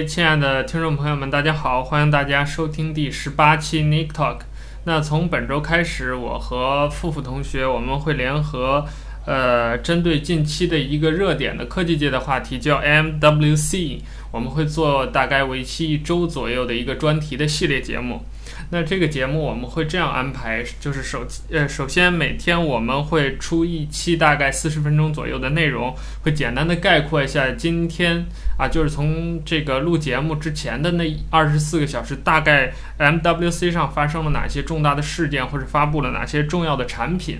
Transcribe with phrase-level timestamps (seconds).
[0.00, 4.38] 亲爱的听众朋友们，大家好，欢迎大家收听第十八期 Nick Talk。
[4.84, 8.86] 那从本周开始，我和付付同学我们会联合，
[9.26, 14.00] 呃，针对近期的一个热点的科技界的话题，叫 MWC，
[14.32, 18.24] 我们会做大概为期一周左右的一个专题的系列节目。
[18.72, 28.24] 那这个节目我们会这样安排，就是首呃，首先每天我们会出一期大概四十分钟左右的内容，会简单的概括一下今天
[28.58, 37.36] 啊，就是从这个录节目之前的那二十四个小时，大概 MWC 上发生了哪些重大的事件，或者发布了哪些重要的产品。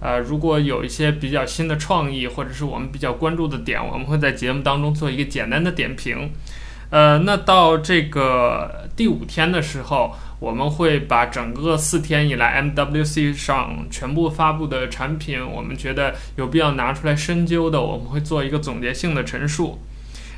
[0.00, 6.30] 呃，如果有一些比较新的创意，或者是我们比较关注的点，我们会在节目当中做一个简单的点评。
[6.90, 19.80] 呃，那到这个第五天的时候，我们会把整个四天以来 MWC 上全部发布的产品，我们觉得有必要拿出来深究的，我们会做一个总结性的陈述。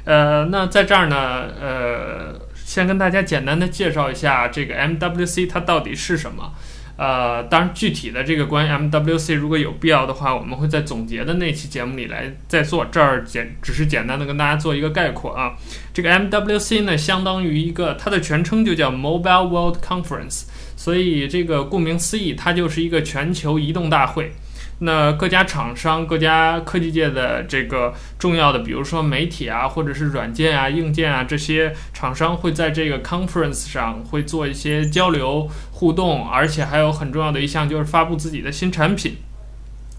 [0.04, 1.16] 呃，那在这儿呢，
[1.60, 6.52] 呃，先跟大家简单的介绍一下这个 MWC 它到底是什么。
[6.96, 12.86] 呃，当然，具体的这个关于 MWC，如果有必要的话，我们会在总结的那期节目里来再做。
[12.86, 15.54] 这儿简只是简单的跟大家做一个概括啊。
[15.92, 20.44] 这个 MWC 呢，相当于一个它的全称就叫 Mobile World Conference，
[20.74, 24.32] 所以这个顾名思义，它就是一个全球移动大会。
[24.80, 39.16] 那各家厂商、各家科技界的这个重要的，比如说媒体啊，或者是软件啊、硬件啊这些厂商，会在这个 conference 上会做一些交流互动，而且还有很重要的一项就是发布自己的新产品。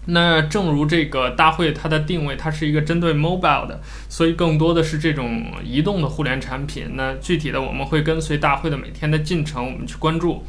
[0.06, 6.92] 那正如这个大会它的定位，它是一个针对 mobile 的，所以更多的是这种移动的互联产品。
[6.94, 10.44] 那具体的我们会跟随大会的每天的进程，我们去关注。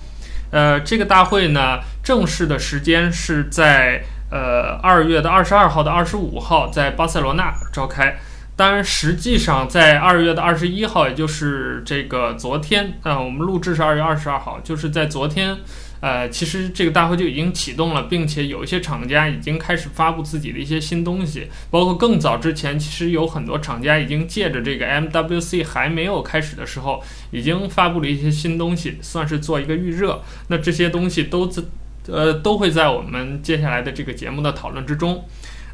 [0.51, 4.03] 呃，这个大会呢，正式的时间是在。
[4.29, 8.19] 呃，二月的二十二号到二十五号在巴塞罗那召开。
[8.56, 15.56] 当然，实际上在二月的二十一号，也就是这个昨天，呃，我们录制是二月二十二号，就是在昨天，
[16.01, 27.01] 呃，其实这个大会就已经启动了，并且有一些厂家已经开始发布自己的一些新东西，包括更早之前，其实有很多厂家已经借着这个 MWC 还没有开始的时候，
[27.31, 30.22] 已经发布了一些新东西，算是做一个预热。
[30.50, 31.69] 那这些东西都自。
[32.12, 35.24] 呃，都会在我们接下来的这个节目的讨论之中。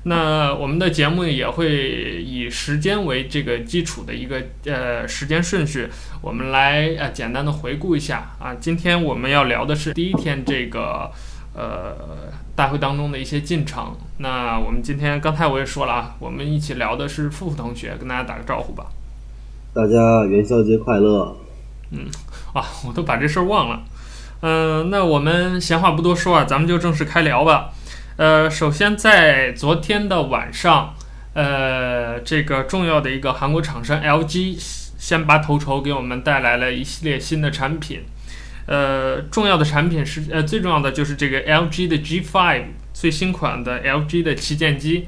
[0.07, 5.90] 那我们的节目也会以时间为这个基础的一个呃时间顺序，
[6.22, 8.53] 我们来呃简单的回顾一下啊。
[8.59, 11.09] 今天我们要聊的是第一天这个
[11.56, 11.96] 呃
[12.56, 13.96] 大会当中的一些进程。
[14.19, 18.85] 那我们今天刚才我也说了啊，我们一起聊的是付付同学，跟大家打个招呼吧。
[19.73, 21.35] 大家元宵节快乐。
[21.90, 22.06] 嗯，
[22.53, 23.81] 啊，我都把这事儿忘了。
[24.47, 27.72] 嗯、呃，那我们闲话不多说啊，咱们就正式开聊吧。
[28.17, 30.94] 呃，首先在昨天的晚上，
[31.33, 34.55] 呃，这个重要的一个韩国厂商 LG
[35.00, 38.03] 先拔头筹，给我们带来了一系列新的产品。
[38.67, 45.07] 呃，重要的产品是呃，最重要的就是这个 LG 的 G5 最新款的 LG 的旗舰机。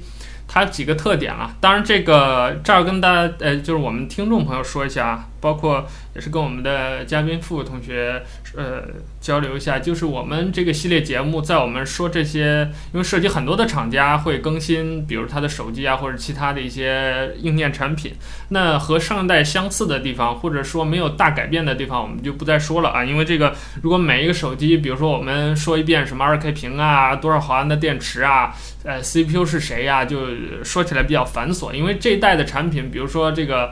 [0.49, 8.23] 它几个特点啊，当然这个这儿跟大家呃，就是我们听众朋友说一下啊，包括也是跟我们的嘉宾付付同学
[8.55, 8.83] 呃
[9.27, 12.61] 交流一下，就是我们这个系列节目在我们说这些，
[12.93, 18.13] 因为涉及很多的厂家会更新，比如他的手机啊或者其他的一些硬件产品，
[18.47, 28.55] 那和上一代相似的地方或者说没有大改变的地方，我们就不再说了啊，因为这个如果每一个手机，比如说我们说一遍什么 2K 屏啊，多少毫安的电池啊。
[28.85, 30.05] 呃，CPU 是谁呀？
[30.05, 30.21] 就
[30.63, 33.69] 说起来比较繁琐，因为这一代的产品，比如说这个，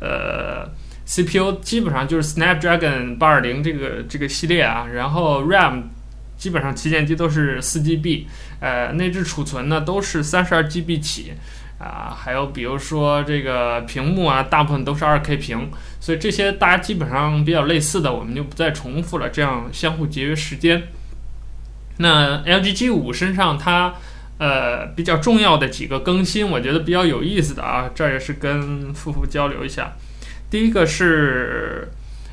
[0.00, 0.68] 呃
[1.08, 5.84] ，CPU 基本上就是 Snapdragon 八二零这个这个系列啊，然后 RAM
[6.36, 8.26] 基本上旗舰机都是四 GB，
[8.60, 11.32] 呃，内置储存呢都是三十二 GB 起，
[11.78, 20.88] 啊，还有比如说这个屏幕啊，大部分都是二 K 屏，所以这些大家基本上比较类似的，我们就不再重复了，这样相互节约时间。
[21.96, 23.94] 那 LG G5 身上它。
[24.40, 29.96] 呃，比较重要的几个更新，我觉得比较有意思的啊，这也是跟富富交流一下。
[30.50, 31.88] 第一个是，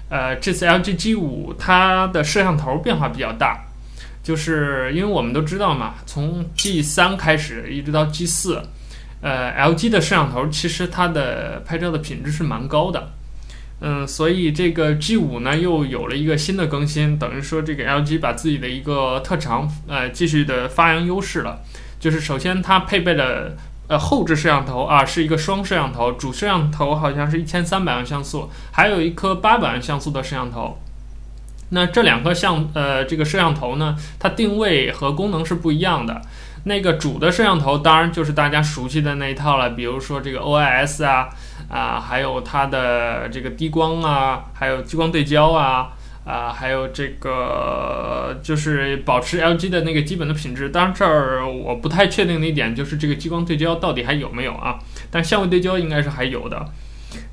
[0.09, 3.59] 呃，这次 LG G5 它的摄像头变化比较大，
[4.23, 8.61] 就是因为我们都知道嘛，从 G3 开始一直到 G4，
[9.21, 13.11] 呃，LG 的摄像头其实它的拍照的品质是蛮高的，
[13.81, 21.59] 嗯，所以这个 G5 呢又有了一个新的更新，等于说这个 LG 把自己的一个特长，呃，继续的发扬优势了。
[21.99, 30.77] 就是首先它配备了呃后置摄像头啊，是一个双摄像头，主摄像头好像是一千三百万像素，还有一颗八百万像素的摄像头。
[31.69, 36.21] 那这两颗像呃这个摄像头呢，它定位和功能是不一样的。
[36.65, 41.29] 那个主的摄像头当然就是大家熟悉的那一套了，比如说这个 OIS 啊，
[41.69, 45.89] 啊、啊，还有它的这个低光啊，还有激光对焦啊。
[46.25, 50.69] 啊，还有这个就是保持 LG 的那个基本的品质。
[50.69, 54.79] 当然这儿我不太确定的一点就是这个激光对焦到底还有没有啊？
[55.11, 56.65] 但相位对焦应该是还有的。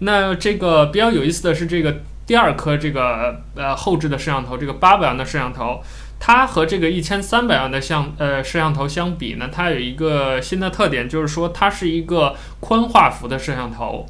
[0.00, 5.82] 那这个比较有意思的是这个第二颗这个呃后置的摄像头，这个八百万的摄像头，
[6.20, 14.06] 它和这个一千三百万的像呃摄像头相比呢，它有一个新的特点，就是说它是一个宽画幅的摄像头。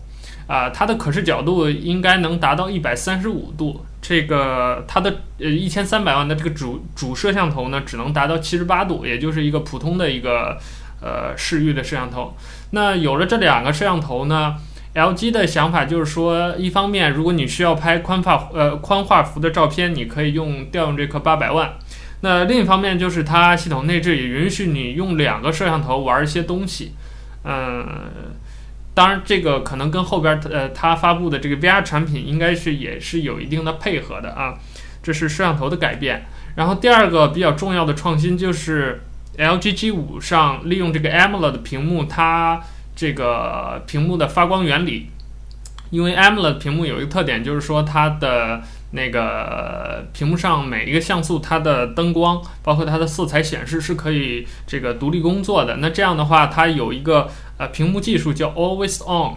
[0.52, 3.86] 啊，它的可视角度应该能达到一百三十五度。
[4.02, 10.58] 这个它的呃一千三百万的这个主主摄像头呢，只能达到七十八度，也就是一个普通的一个
[11.00, 12.36] 呃视域的摄像头。
[12.72, 14.56] 那有了这两个摄像头呢
[14.94, 21.78] ，LG 的想法就是说，一方面如果你需要拍宽画呃宽画幅的照片，你可以用调用这颗八百万。
[22.20, 26.92] 那另一方面就是它系统内置也允许你用两个摄像头玩一些东西，
[27.44, 27.86] 嗯。
[28.94, 34.54] 当然，这个可能跟后边呃，它发布的这个 VR 产品应该是也是有一定的配合的啊。
[35.02, 36.26] 这是摄像头的改变。
[36.56, 39.02] 然后第二个比较重要的创新就是
[39.38, 42.62] LG G 五上利用这个 AMOLED 屏幕，它
[42.94, 45.08] 这个屏幕的发光原理。
[45.90, 48.62] 因为 AMOLED 屏幕有一个特点，就是说它的
[48.92, 55.76] 那个屏幕上每一个像素，它的灯光包括它的色彩显示是可以这个独立工作的。
[55.78, 57.28] 那这样的话，它有一个。
[57.58, 59.36] 呃，屏幕技术叫 Always On，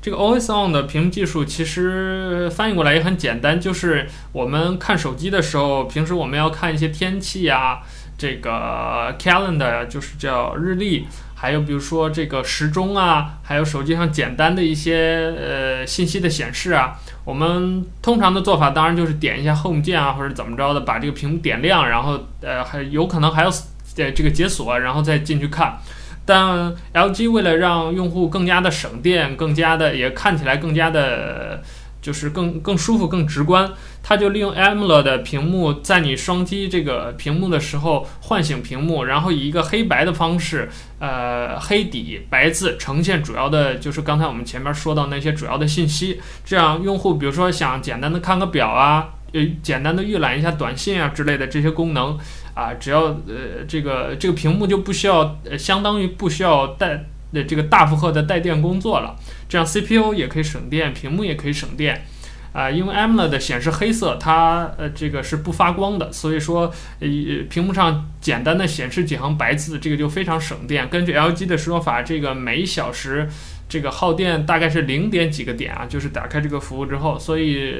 [0.00, 7.80] 这个 Always On 的屏幕技术其实翻译过来也很简单，就是我们看手机的时候，平时我们要看一些天气啊，
[8.16, 23.48] 这个 Calendar 就是叫日历，还有比如说这个时钟啊，还有手机上简单的一些呃信息的显示啊，我们通常的做法当然就是点一下 Home 键啊，或者怎么着的，把这个屏幕点亮，然后呃还有可能还要
[23.96, 25.78] 呃这个解锁，然后再进去看。
[26.26, 31.62] 但 LG 为了让用户更加的省电，更加的也看起来更加的，
[32.04, 33.72] 就是更更舒服、更直观，
[34.02, 40.68] 它就利用 AMOLED 的屏幕，在你双击这个屏幕的时候唤醒屏幕，然后以一个黑白的方式，
[40.98, 46.20] 呃，黑底白字呈现主要的，就是刚才我们前面说到那些主要的信息。
[46.44, 52.18] 这样用户比如说想简单的看个表啊，呃，简单的预览一下短信啊之类的这些功能。
[52.52, 59.16] 啊，只要呃这个这个屏幕就不需要，呃，相当于不需要带的这个大负荷的带电工作了，
[59.48, 62.04] 这样 CPU 也可以省电，屏幕也可以省电，
[62.52, 67.08] 啊，因为 AMOLED 显示黑色，它呃这个是不发光的，所以说呃
[67.48, 70.88] 屏幕上简单的显示几行白字，这个就非常省电。
[70.88, 73.28] 根据 LG 的说法，这个每小时
[73.68, 77.74] 这个耗电大概是零点几个点啊，就是打开这个服务之后，所以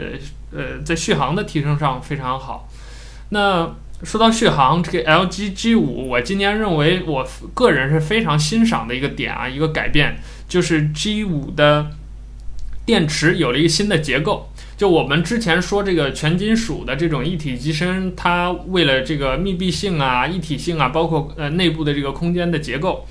[0.52, 2.69] 呃在续航的提升上非常好。
[3.31, 10.17] 那说到续航，这个 LG G5，我今年认为我个人是非常欣赏的一个点啊，一个改变
[10.49, 11.91] 就是 G 五的
[12.85, 14.50] 电池有了一个新的结构。
[14.76, 23.06] 就我们之前说这个全金属的这种一体机身，它为了这个密闭性啊、一体性啊，包括呃内部的这个空间的结构，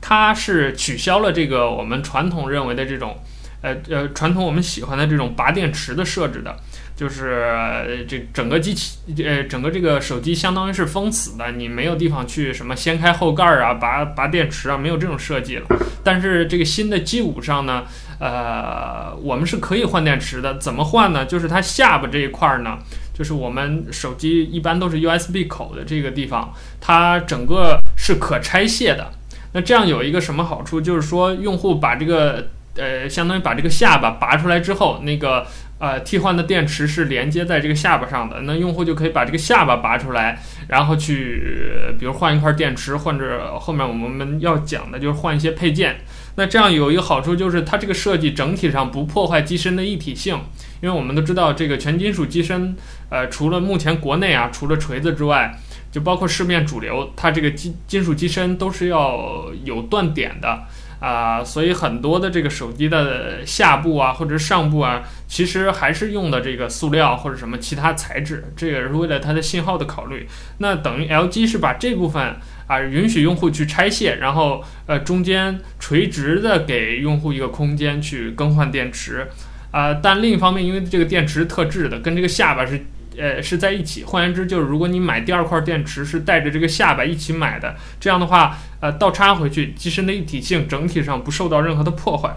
[0.00, 3.16] 它是取消了这个我们传统认为的这种
[3.62, 6.54] 呃呃传统我们喜欢的这种拔电池的设置的。
[6.96, 15.66] 就是这整个机器，呃，整个这个手机相当于是封死的，你没有地方去什么掀开后盖儿啊，拔拔电池啊，没有这种设计了。
[16.02, 17.84] 但是这个新的 G5 上呢，
[18.18, 20.56] 呃，我们是可以换电池的。
[20.56, 21.26] 怎么换呢？
[21.26, 22.78] 就是它下巴这一块儿呢，
[23.12, 29.12] 就是我们手机一般都是 USB 口的这个地方，它整个是可拆卸的。
[29.52, 30.80] 那这样有一个什么好处？
[30.80, 35.46] 就是说用户把这个，呃，相当于把这个下巴拔出来之后，那个。
[35.78, 41.60] 呃，替换的电池是连接在这个下巴上的，那用户就可以把这个下巴拔出来，然后去，
[41.98, 45.96] 比如换一块电池，或者后面我们要讲的就是换一些配件。
[46.36, 50.38] 那这样有一个好处就是它这个设计整体上不破坏机身的一体性，
[50.80, 52.74] 因为我们都知道这个全金属机身，
[53.10, 55.58] 呃，除了目前国内啊，除了锤子之外，
[55.92, 60.64] 就包括市面主流，它这个金金属机身都是要有断点的。
[60.98, 70.26] 啊、所以很多的这个手机的下部啊，或者上部啊，其实还是用的这个塑料或者什么其他材质，这也是为了它的信号的考虑。
[70.58, 72.36] 那等于 LG 是把这部分
[72.66, 79.28] 啊、允许用户去拆卸，然后呃中间垂直的给用户一个空间去更换电池
[79.70, 82.86] 啊、但另一方面，因为这个电池是特制的，跟这个下巴是。
[83.18, 84.04] 呃，是在一起。
[84.04, 92.36] 换言之，就是如果你买第二块电池是带着这个下巴一起买的，这样的话，呃，倒插回去，机身的一体性整体上不受到任何的破坏，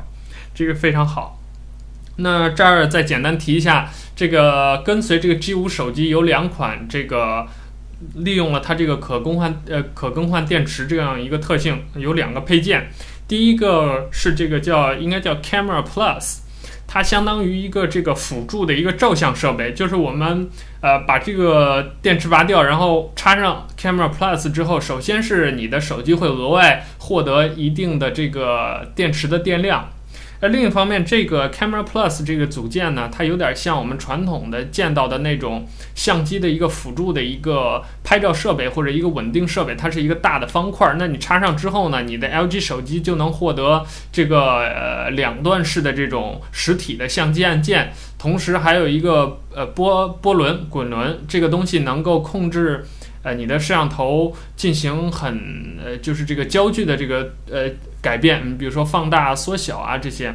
[0.54, 1.40] 这个非常好。
[2.18, 7.48] 那这儿再简单提一下，这个跟随这个 G5 手机有两款，这个
[8.16, 12.90] 利用了它这个可更换呃可更换电池这样一个特性，有两个配件。
[13.28, 16.40] 第一个是这个叫应该叫 Camera Plus。
[16.92, 20.50] 它相当于一个这个辅助的一个照相设备，就是我们
[20.82, 29.88] 呃把这个电池拔掉，然后插上 Camera Plus 之后，首先是你的手机会额外获得一定的这个电池的电量。
[30.42, 40.96] 那另一方面，这个 Camera Plus 这个组件呢，它有点像我们传统的见到的那种相机的一个辅助的一个拍照设备或者一个稳定设备，它是一个大的方块。
[40.98, 52.86] 那你插上之后呢，你的 LG 手机就能获得这个呃两段式的这种实体的相机按键，同时还有一个呃波波轮滚轮，这个东西能够控制。
[53.22, 57.70] 呃，你的摄像头进行很呃，就是这个焦距的这个呃
[58.02, 60.34] 改变，你比如说放大、缩小啊这些。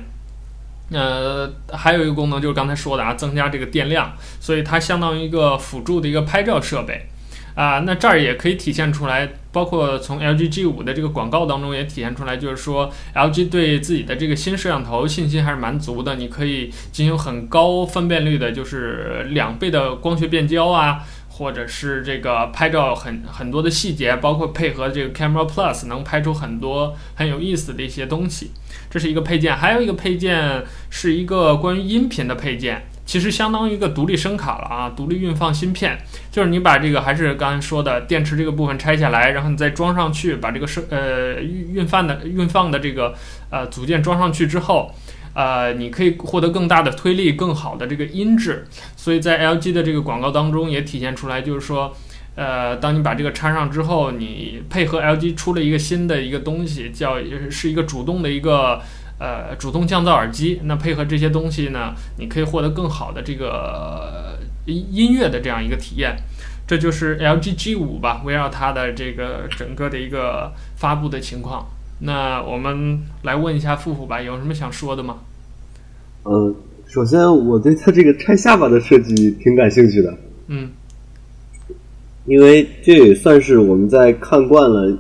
[0.91, 7.07] 呃，还有一个功能就是刚才说的啊，增加这个电量，所以它相当于一个辅助的一个拍照设备
[7.55, 7.81] 啊。
[7.87, 21.03] 那这儿也可以体现出来，包括从 LG G5 的这个广告当中也体现出来，就是说 LG 对自己的这个新摄像头信心还是蛮足的，你可以进行很高分辨率的，就是两倍的光学变焦啊。
[21.37, 28.53] 或者是这个拍照很很多的细节，包括配合这个 Camera Plus，能拍出很多很有意思的一些东西。
[28.89, 35.99] 这是一个配件，还有一个配件是一个关于音频的配件，其实相当于一个独立声卡了啊，独立运放芯片。
[36.31, 43.13] 就是你把这个还是刚才说的电池这个部分拆下来，然后你再装上去，把这个声呃运运放的运放的这个
[43.51, 44.95] 呃组件装上去之后。
[45.35, 51.93] 呃，你可以获得更大的推力，更好的这个音质，所以在 LG 的这个广告当中也体现出来，就是说，
[52.37, 57.17] 呃，当你把这个插上之后，你配合 LG 出了一个新的一个东西，叫
[57.51, 58.81] 是一个主动的一个
[59.19, 66.17] 呃主动降噪耳机，那配合这些东西呢，你可以获得更好的这个音音乐的这样一个体验，
[66.65, 71.67] 这就是 LG G5 吧，围绕它的这个整个的一个发布的情况。
[72.07, 75.21] 那我们来问一下富富吧，有什么想说的吗？
[76.25, 76.55] 嗯，
[76.87, 80.15] 首先我对它这个拆下巴的设计挺感兴趣的。
[80.49, 80.69] 嗯，
[82.27, 84.95] 因为这也算是我们在看惯了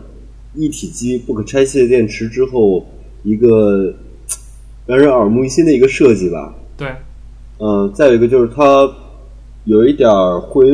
[0.54, 2.86] 一体机不可拆卸电池之后，
[3.22, 3.94] 一个
[4.86, 6.54] 让人耳目一新的一个设计吧。
[6.74, 6.88] 对。
[7.58, 8.90] 嗯，再有一个就是它
[9.64, 10.08] 有一点
[10.40, 10.66] 回，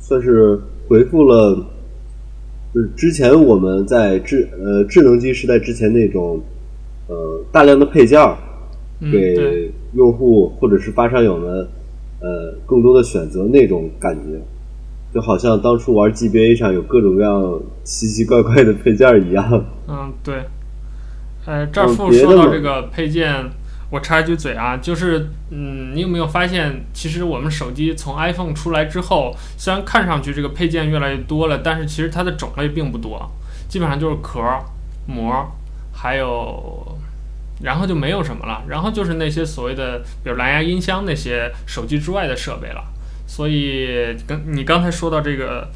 [0.00, 1.66] 算是回复了。
[2.74, 6.40] 就是之前我们在智呃智能机时代之前那种
[7.08, 8.36] 呃大量的配件儿，
[9.10, 11.66] 给用户或者是发烧友们
[12.20, 14.40] 呃更多的选择那种感觉，
[15.12, 19.64] 就好像当初玩 GBA 上有各种各样奇奇怪怪的配件儿一样。
[19.88, 20.34] 嗯，对。
[21.46, 23.50] 呃，这儿富说到这个配件。
[23.90, 33.28] 我插一句嘴啊，就是，嗯，你有没有发现，其实我们手机从 iPhone 出来之后，虽然看上去这个配件越来越多了，但是其实它的种类并不多，
[33.68, 34.40] 基本上就是壳、
[35.08, 35.44] 膜，
[35.92, 36.98] 还有，
[37.62, 42.84] 然后就没有什么了，然后就是那些所谓的，比如蓝牙音箱那些手机之外的设备了。
[43.26, 45.68] 所以，跟你刚才说到这个，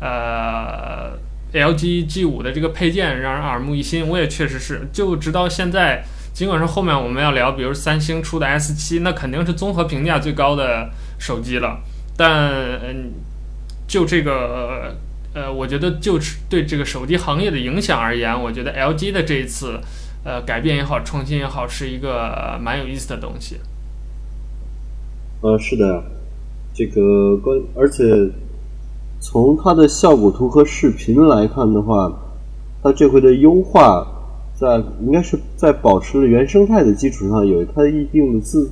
[0.00, 1.18] 呃
[1.52, 6.04] ，LG G5 的这个配件让人耳目一新，我也确实是，就直到现在。
[6.36, 11.78] 尽管是后面我们要聊，比如三星出的 S 七，那肯定是综合评价最高的手机了。
[12.14, 12.52] 但
[12.82, 13.10] 嗯，
[13.88, 14.94] 就这个
[15.32, 19.80] 呃，我觉得就是对这个手机行业的影响而言，我觉得 LG 的这一次
[20.24, 23.56] 呃改变也好，创新也好，是一个蛮有意思的东西。
[25.40, 26.04] 呃，是的，
[26.74, 28.04] 这个关，而且
[29.20, 32.12] 从它的效果图和视频来看的话，
[32.82, 34.06] 它这回的优化。
[34.56, 38.70] 在应该是在保持了原生态的基础上，有它一定的自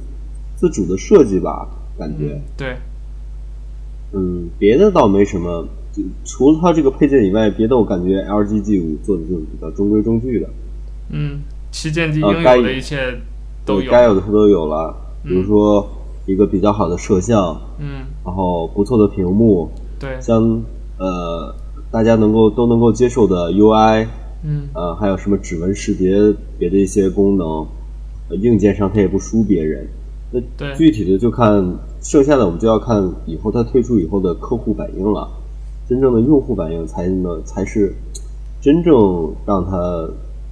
[0.57, 2.33] 自主的设计吧，感觉。
[2.33, 2.77] 嗯、对。
[4.13, 5.67] 嗯，别的倒没什么，
[6.25, 10.49] 除了它这个配件以外，别的我感觉 LG G 五做的就是比较中规中矩的。
[11.11, 13.21] 嗯，旗舰机应有的一切
[13.67, 13.91] 都有。
[13.91, 15.87] 该有的它都有了，比如说
[16.27, 20.63] 一个比较好的摄像，嗯，然后不错的屏幕，对，像
[20.99, 21.55] 呃
[21.91, 24.07] 大家能够都能够接受的 UI。
[24.47, 26.15] 嗯，呃，还有什么指纹识别，
[26.59, 27.67] 别的一些功能，
[28.29, 29.89] 呃，硬件上它也不输别人。
[30.31, 35.27] 那具体的就看剩下的，我们就要看以后它推出以后的客户反应了。
[35.89, 37.95] 真正的用户反应才能才是
[38.61, 40.09] 真正让它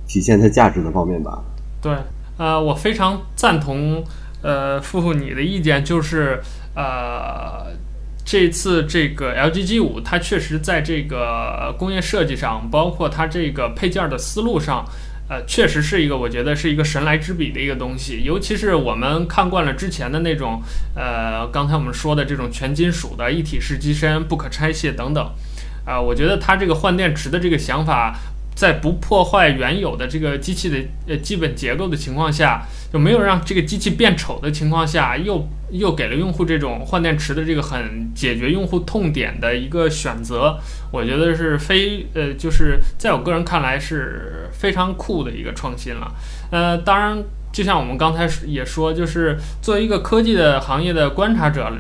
[0.07, 1.45] 体现它价值的方面吧。
[1.83, 1.95] 对，
[2.39, 4.03] 呃，我非常赞同，
[4.41, 6.41] 呃，付付你的意见，就是
[6.75, 7.73] 呃。
[8.25, 14.85] 这次这个 LG G5，它确实在这个工业设计上，包括它这个配件的思路上，
[15.29, 18.23] 呃，确实是一个我觉得是一个神来之笔的一个东西。
[18.25, 20.63] 尤其是我们看惯了之前的那种，
[20.95, 25.31] 呃，刚才我们说的这种全金属的一体式机身、不可拆卸等等，
[25.85, 28.17] 啊、我觉得它这个换电池的这个想法，
[28.55, 40.59] 在不破坏原有的这个机器的呃基本结构的情况下，就没有让这个机器变丑的情况下，又又给了用户这种换电池的这个很解决用户痛点的一个选择，
[40.93, 46.13] 我觉得是非呃，就是在我个人看来是非常酷的一个创新了。
[46.51, 47.23] 呃，当然。
[47.53, 51.71] 就像我们刚才也说，就是作为一个科技的行业的观察者，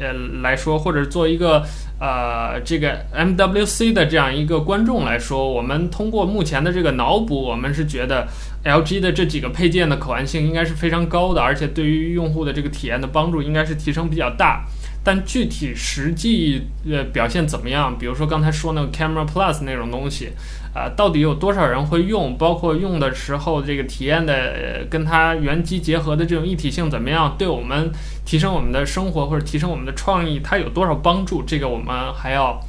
[0.00, 1.62] 呃来说，或者作为一个
[2.00, 8.26] 呃这个 MWC 的这样一个观众来说，我们通过目前的这个脑补，我们是觉得
[8.64, 14.64] LG 的这几个配件的可玩性应该是非常高的，而且对于用户的这个体验的帮助应该是提升比较大。
[15.04, 17.96] 但具体实际呃表现怎么样？
[17.98, 20.30] 比如说刚才说那个 Camera Plus 那种东西。
[20.74, 22.36] 啊，到底有多少人会用？
[22.36, 27.34] 包括用的时候，这个体验的、呃、跟它原机结合的这种一体性怎么样？
[27.36, 27.90] 对我们
[28.24, 31.42] 提升我们的生活或者提升我们的创意，它有多少帮助？
[31.42, 32.60] 这个我们还要，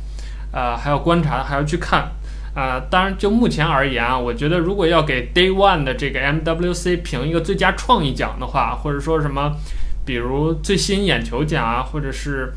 [0.51, 2.11] 呃，还要观察，还要去看。
[2.55, 9.55] 啊、呃，当然就目前而言啊，我觉得如果要给 Day One 的这个 MWC 评一个最佳创意奖的话，或者说什么，
[10.03, 12.51] 比如最吸引眼球奖啊，或者是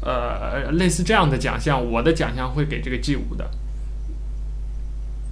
[0.00, 3.50] 呃类似这样的奖项，我的奖项会给这个 G5 的。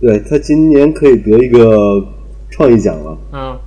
[0.01, 2.03] 对，他今年可以得一个
[2.51, 3.19] 创意奖了。
[3.33, 3.61] 嗯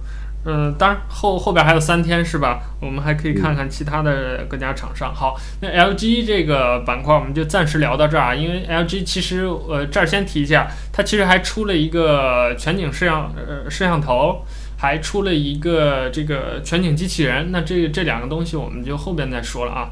[0.46, 2.60] 嗯，当然后后边还有三天是吧？
[2.82, 5.13] 我们还可以看看其他的各家厂商。
[5.16, 14.44] 好，那 LG 这个板块我们就暂时聊到这儿啊，因为 LG 其实呃这儿先提一下，它其实还出了一个全景摄像呃摄像头，
[14.78, 17.52] 还出了一个这个全景机器人。
[17.52, 19.92] 那这这两个东西我们就后边再说了啊。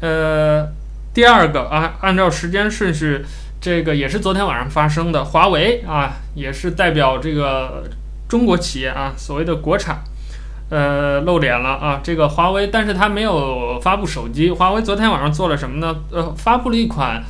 [0.00, 0.66] 呃，
[1.14, 3.24] 第二个啊，按照时间顺序。
[3.66, 7.82] 这个也是昨天晚上发生的，华为啊，也是代表这个
[8.28, 10.04] 中国企业啊，所谓的国产，
[10.70, 11.98] 呃，露脸了啊。
[12.00, 14.52] 这个华为，但是它没有发布手机。
[14.52, 15.96] 华为昨天晚上做了什么呢？
[16.12, 17.20] 呃，发布了一款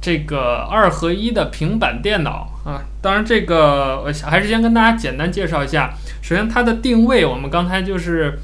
[0.00, 2.80] 这个二合一的平板电脑啊。
[3.00, 5.92] 当然，这个我还是先跟大家简单介绍一下。
[6.22, 8.38] 首先，它的定位，我们刚才就是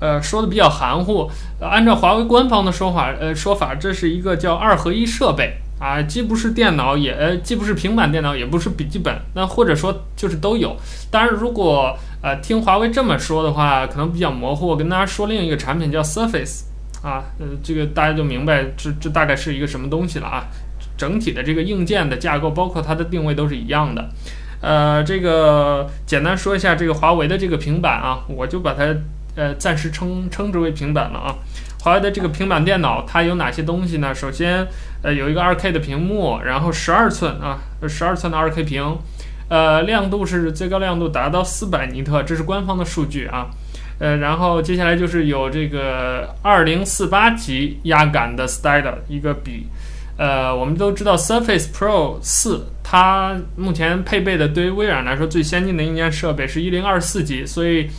[0.00, 1.30] 呃说的比较含糊。
[1.60, 5.58] 按照华为官方的说法，呃，说法这是一个叫二合一设备。
[5.82, 10.76] 啊，既不是电脑，也，既不是平板电脑，也不是笔记本，那或者说就是都有。
[11.10, 14.68] 当然，如果呃听华为这么说的话，可能比较模糊。
[14.68, 16.66] 我跟大家说另一个产品叫 Surface，
[17.02, 20.46] 啊，呃，这个大家就明白这这大概是一个什么东西了啊。
[20.96, 24.08] 整体的这个硬件的架构，包括它的定位都是一样的。
[24.60, 28.84] 呃，这个简单说一下这个华为的这个平板啊，我就把它
[29.34, 31.34] 呃暂时称称之为平板了啊。
[31.82, 34.14] 华为的这个平板电脑它有哪些东西呢？
[34.14, 34.64] 首先，
[35.02, 38.98] 呃，有一个 2K 的屏幕，然后十二寸啊，十二寸的 2K 屏，
[39.48, 43.50] 呃，亮度是最高亮度达到四百尼特，这是官方的数据啊。
[43.98, 49.66] 呃，然后接下来就是有这个二零四八级压感的 Stylus 一个笔，
[50.16, 57.90] 呃，我们都知道 Surface Pro 四它目前配备的对于微软来说最先进的硬件设备是一零二四级，所以。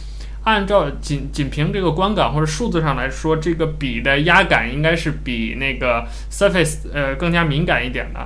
[0.43, 8.19] 按照仅仅凭这个观感或者数字上来说，这个笔的压感应该是比那个 Surface 呃更加敏感一点的。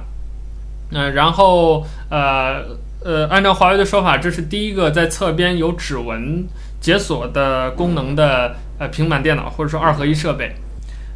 [0.91, 2.63] 嗯、呃，然后呃
[3.03, 6.47] 呃，按照华为的说法，这是第一个在侧边有指纹
[6.79, 10.55] 解锁的功能的呃平板电脑或者说二合一设备。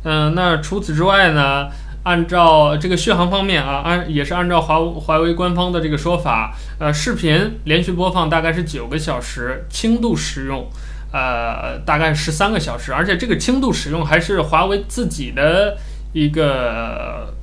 [0.03, 1.69] 嗯、那除此之外呢，
[2.03, 10.69] 按照这个续航方面啊，按也是按照华华为官方的这个说法，呃，视频连续播放大概是九个小时，轻度使用。
[11.11, 15.77] 呃，大概十三个小时，而且这个轻度使用还是华为自己的
[16.13, 17.33] 一个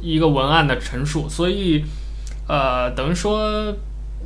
[0.00, 1.84] 一个文案的陈述，所以
[2.48, 3.74] 呃，等于说，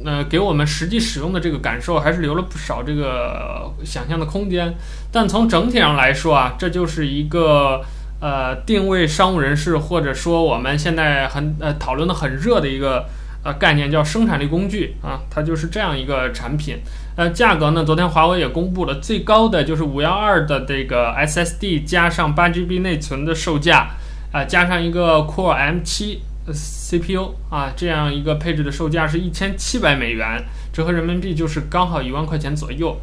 [0.04, 4.72] 呃，给我们实际使用的这个感受还是留了不少这个想象的空间。
[5.10, 7.80] 但从整体上来说啊，这就是一个
[8.20, 13.04] 呃定位商务人士，或者说我们现在很呃讨论的很热的一个
[13.42, 16.78] 呃概念，叫生产力工具啊，它就是这样一个产品。
[17.16, 17.82] 呃，价格呢？
[17.82, 23.88] 昨天华为也公布了最高的就是五幺二的这个 SSD 加上八 GB 内存的售价，
[24.30, 26.20] 啊、呃，加上一个 Core M 七
[26.52, 32.94] CPU 啊，这样一个配置的售价是一千七百美元，折合人民币就是刚好一万块钱左右。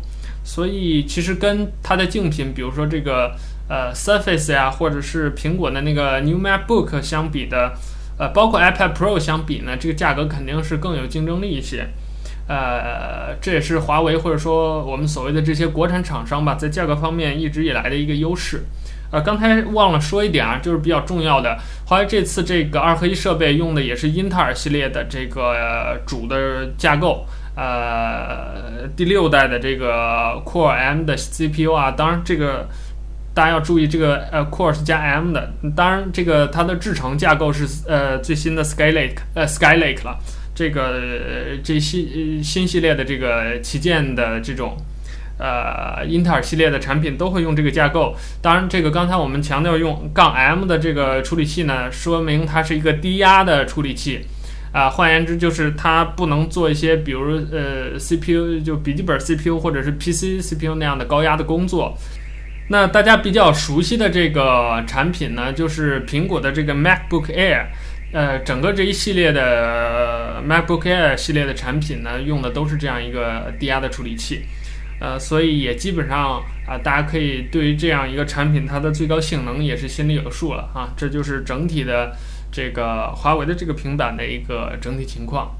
[0.44, 3.36] 所以其实跟它的竞品，比如说这个
[3.68, 7.74] 呃 Surface 呀，或者是苹果的那个 New MacBook 相比的，
[8.20, 11.88] 呃，包括 iPad Pro 相比呢，这个价格肯定是更有竞争力一些。
[12.48, 18.64] 呃，这也是华为或者说我们所谓的这些国产厂商吧，在价格方面一直以来的一个优势。
[19.12, 27.24] 呃，刚才忘了说一点啊，就是比较重要的，华为这次这个二合一设备用的也是英特尔系列的这个、主的架构，
[27.56, 32.68] 呃，第六代的这个 Core M 的 CPU 啊，当然这个
[33.36, 40.18] 大家要注意这个呃 Core 是加 M 的，当然这个它的制程架构是呃最新的 Skylake 呃 Skylake 了，
[40.56, 44.78] 这个、呃、这新新系列的这个旗舰的这种
[45.40, 48.16] 呃英特尔系列的产品都会用这个架构。
[48.42, 54.22] 当然，这个刚才我们强调用杠 M 的这个处理器呢，说明它是一个低压的处理器。
[54.72, 61.96] 啊，换言之，就是它不能做一些，比如呃，CPU 就笔记本 CPU 或者是 PC CPU 那样的高压的工作。
[62.70, 67.68] 那大家比较熟悉的这个产品呢，就是苹果的这个 MacBook Air。
[68.14, 74.44] 呃，整个这一系列的 MacBook Air 系列的产品呢，用的都是这样一个低压的处理器。
[75.02, 80.94] 呃，所以也基本上啊，大家可以对于这样一个产品它的最高性能也是心里有数了啊。
[80.96, 82.14] 这就是整体的。
[82.56, 85.56] 这个华为的这个平板的一个整体情况，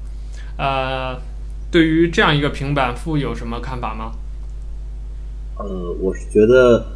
[0.56, 1.20] 呃，
[1.68, 4.12] 对于这样一个平板，富有什么看法吗？
[5.58, 6.86] 呃，我是觉得，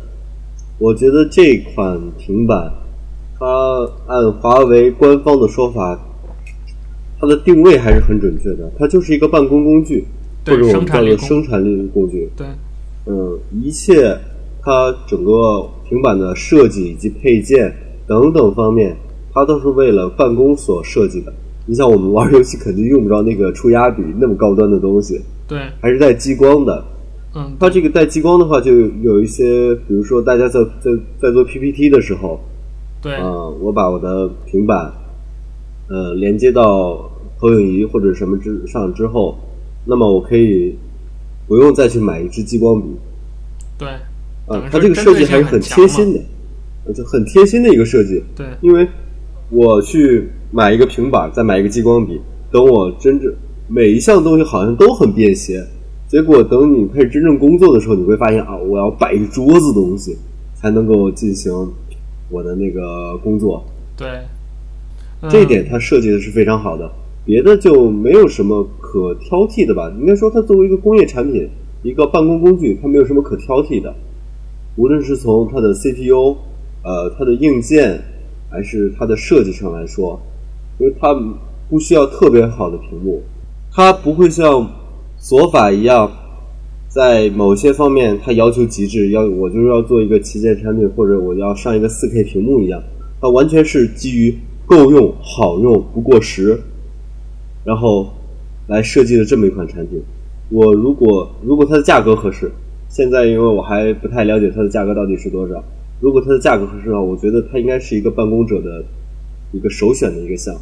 [0.78, 2.72] 我觉得这款平板，
[3.38, 3.46] 它
[4.06, 5.98] 按华为官方的说法，
[7.20, 10.04] 它的定位还是很准确的，它就是一个办公工具，
[10.46, 12.28] 或者我们叫做生产力工具。
[12.36, 12.46] 对，
[13.06, 14.16] 嗯，一切
[14.62, 17.74] 它整个平板的设计以及配件
[18.06, 18.96] 等等方面。
[19.30, 21.32] 它都是为了办公所设计的。
[21.64, 25.20] 你像我们玩游戏，肯定用不着那个触压笔那么高端的东西。
[25.46, 26.84] 对，还是带激光的。
[27.36, 32.40] 嗯，它这个带激光的话，就有一些，比如说大家在在在做 PPT 的时候，
[33.00, 34.92] 对，啊、呃，我把我的平板，
[35.88, 39.36] 呃，连接到投影仪或者什么之上之后，
[39.84, 40.76] 那么我可以
[41.46, 42.88] 不用再去买一支激光笔。
[43.78, 44.00] 对，啊、
[44.48, 46.12] 呃，它这个设计还是很贴心
[46.84, 48.22] 的，就很贴心的一个设计。
[48.36, 48.88] 对，因为。
[49.50, 52.20] 我去买一个平板，再买一个激光笔。
[52.52, 53.32] 等我真正
[53.66, 55.66] 每一项东西好像都很便携，
[56.06, 60.14] 结果等你开始真正工作的时候，你会发现啊，我要摆一桌子东西
[60.54, 61.50] 才能够进行
[62.30, 63.64] 我的那个工作。
[63.96, 64.08] 对，
[65.22, 66.90] 嗯、这一点它设计的是非常好的，
[67.24, 69.92] 别的就没有什么可挑剔的吧？
[70.00, 71.48] 应该说，它作为一个工业产品，
[71.82, 73.94] 一个办公工具，它没有什么可挑剔的。
[74.76, 76.36] 无论是从它的 CPU，
[76.82, 78.00] 呃，它的硬件。
[78.50, 80.18] 还是它的设计上来说，
[80.78, 81.14] 因为它
[81.68, 83.22] 不需要特别好的屏幕，
[83.70, 84.66] 它不会像
[85.18, 86.10] 索法一样，
[86.88, 92.82] 在某些方面它要求极致，要我就是要做一个旗舰产品，或者我要上一个 4K 屏幕一样，
[93.20, 96.58] 它完全是基于够用、好用、不过时，
[97.64, 98.08] 然后
[98.68, 100.00] 来设计的这么一款产品。
[100.50, 102.50] 我如果如果它的价格合适，
[102.88, 105.62] 现在因为我还不太了解它的价格到底是多少。
[106.00, 108.82] 如果它的价格合适的话，我觉得它应该是一个办公者的
[109.52, 110.60] 一个首选的一个项目。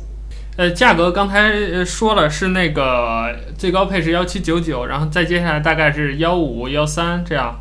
[0.57, 7.61] 呃，价格刚才说了是那个最高配是幺七九九，然后再接下来大概是幺五幺三这样，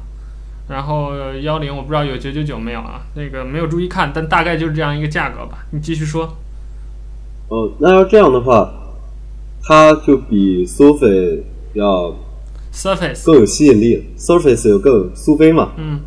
[0.69, 3.01] 然后幺零我不知道有九九九没有啊？
[3.15, 5.65] 那个没有注意看，但大概就是这样一个价格吧。
[5.71, 6.38] 你继续说。
[7.49, 8.73] 哦，那要这样的话，
[9.62, 11.41] 它就比 Surface
[11.73, 12.15] 要
[12.73, 14.03] Surface 更有吸引力。
[14.17, 15.73] Surface 有更苏菲嘛？
[15.77, 15.99] 嗯。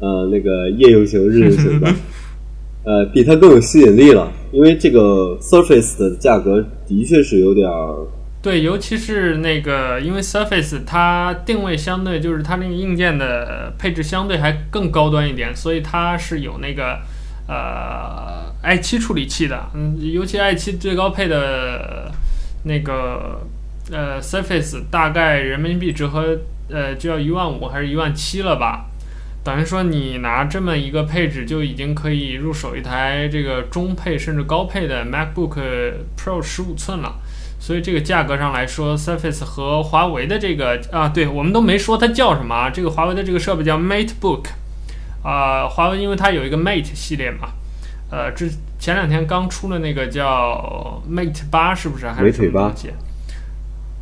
[0.00, 1.94] 呃，那个夜游型、日游型的，
[2.84, 4.32] 呃，比它更有吸引力了。
[4.52, 8.06] 因为这个 Surface 的价格的确是有点儿。
[8.42, 16.98] 对，尤其是那个，因为 Surface 它定位相对就是它那个硬件的配置相对还更高端一点，所以它是有那个
[17.46, 19.68] 呃 i7 处理器的。
[19.74, 22.10] 嗯，尤其 i7 最高配的
[22.64, 23.40] 那个
[23.92, 26.38] 呃 Surface 大概人民币折合
[26.70, 28.86] 呃就要一万五还是一万七了吧？
[29.42, 35.58] 等于说，你拿这么一个配置就已经可以入手一台这个中配甚至高配的 MacBook
[36.14, 37.14] Pro 十五寸了，
[37.58, 44.44] 所以这个价格上来说，Surface 和华为的这个啊，对，我们都没说它叫什么啊，这个华为的这个设备叫 MateBook，
[45.22, 47.48] 啊，华为因为它有一个 Mate 系列嘛，
[48.10, 52.06] 呃，之前两天刚出了那个叫 Mate 八，是不是？
[52.06, 52.92] 还是什么东西？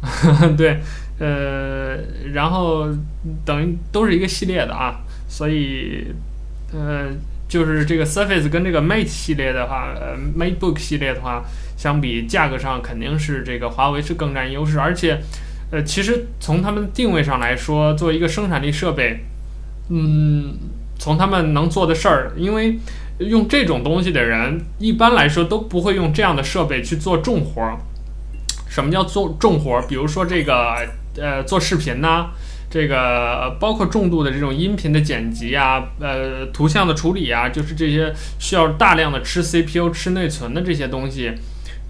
[0.58, 0.80] 对，
[1.20, 1.96] 呃，
[2.32, 2.88] 然后
[3.44, 4.98] 等于都是一个系列的啊。
[5.28, 6.06] 所以，
[6.72, 7.08] 呃，
[7.46, 11.44] 就是这个 Surface 跟这个 Mate 系列的话，呃，MateBook 系列的话，
[11.76, 14.80] 相比价格上肯定是这个华为是更占优势。
[14.80, 15.20] 而且，
[15.70, 19.20] 呃，其实从他们定位上来说，作为一个生产力设备，
[19.90, 20.56] 嗯，
[20.98, 22.78] 从他们能做的事儿，因为
[23.18, 27.76] 用这种东西的人，一般来说都不会用这样的设备去做重活儿。
[28.66, 29.84] 什么叫做重活儿？
[29.86, 30.86] 比如说这个，
[31.16, 32.30] 呃，做视频呐。
[32.70, 41.32] 这个包括重度的这种音频的剪辑啊，呃，图像的处理啊，就是这些需要大量的吃 CPU、吃内存的这些东西，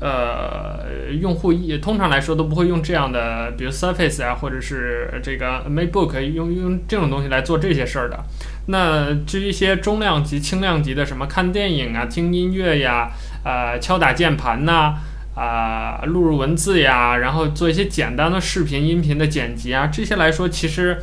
[0.01, 8.25] 呃，用户也通常来说都不会用这样的，比如 Surface 啊，或者是这个 MacBook 用用这种东西来做这些事儿的。
[8.67, 13.11] 那至于一些中量级、轻量级的，什么看电影啊、听音乐呀、
[13.43, 14.95] 呃、敲打键盘呐、啊、
[15.39, 20.99] 啊、录入文字呀，然后做一些简单的视频、音频的剪辑啊，这些来说，其实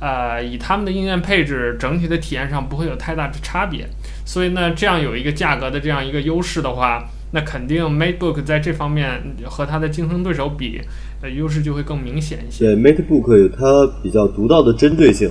[0.00, 3.86] 呃，以他们的硬件配置整体的体验上不会有太大的差别。
[4.26, 10.82] 所以呢，这样有一个价格的这样一个优势的话，那肯定 MateBook 在这方面和它的竞争对手比，
[11.22, 12.66] 呃，优势就会更明显一些。
[12.66, 15.30] 对，MateBook 有它比较独到的针对性。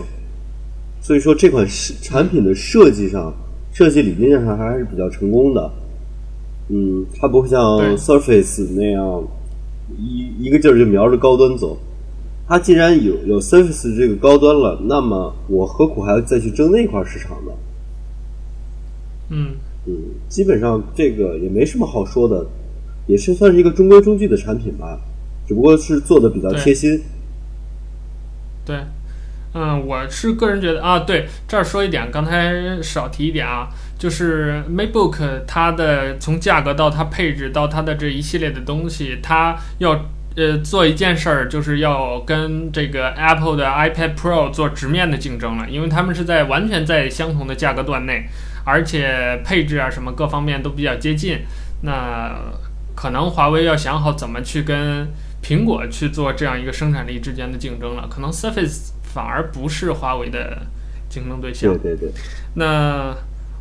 [1.02, 1.68] 所以说这款
[2.02, 3.32] 产品的设计上，
[3.72, 5.72] 设计理念上还是比较成功的。
[6.70, 9.24] 嗯，它不会像 Surface 那样
[9.98, 11.78] 一一个劲儿就瞄着高端走。
[12.48, 17.52] 它既然有有 Surface 这个高端了，那么我何苦还要再去争那块市场呢？
[19.30, 19.52] 嗯
[19.86, 19.94] 嗯，
[20.28, 22.46] 基本上这个也没什么好说的，
[23.08, 25.00] 也是算是一个中规中矩的产品吧，
[25.48, 27.02] 只不过是做的比较贴心。
[28.66, 28.76] 对。
[28.76, 28.84] 对
[29.52, 33.68] 嗯，我是个人觉得啊，对，这儿说一点，刚才少提一点啊，
[34.00, 48.28] 就是 MateBook 它的从价格到它配置到它的这一系列的东西，它要呃做一件事儿，就是要跟这个 Apple 的 iPad Pro 做直面的竞争了，因为他们是在完全在相同的价格段内，
[48.64, 51.40] 而且配置啊什么各方面都比较接近，
[51.82, 52.36] 那
[52.96, 55.08] 可能华为要想好怎么去跟
[55.44, 58.94] 苹果去做这样一个生产力之间的竞争了，可能 Surface。
[59.12, 60.56] 反而不是华为的
[61.10, 61.76] 竞争对象。
[61.80, 62.12] 对对对。
[62.54, 63.12] 那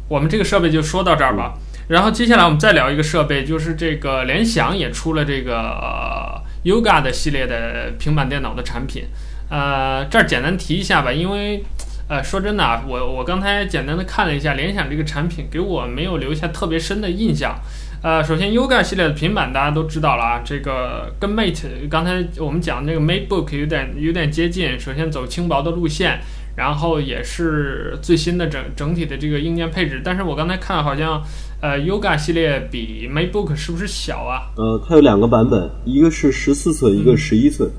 [0.08, 1.54] 我们这个设备就说到这儿吧。
[1.88, 9.04] 然后接下来我们再聊一个设备，就是这个联想也出了这个、呃、Yoga 的系列的平板电脑的产品。
[9.48, 11.64] 呃，这儿简单提一下吧，因为
[12.08, 17.58] 呃说真的啊，我我刚才简单的看了一下联想这个产品，给我没有留下特别深的印象。
[18.02, 24.78] 呃，首先，Yoga 系列的平板大家都知道了啊，这个跟 Mate 刚才我们讲那个 MateBook 有点有点接近。
[24.78, 26.20] 首先走轻薄的路线，
[26.58, 30.02] 然后也是最新的整整体的这个硬件配置。
[30.04, 31.22] 但是我刚才看好像，
[31.62, 34.50] 呃，Yoga 系列比 MateBook 是不是小啊？
[34.56, 37.70] 呃，它有两个版本，一个是十四寸，一个十一寸。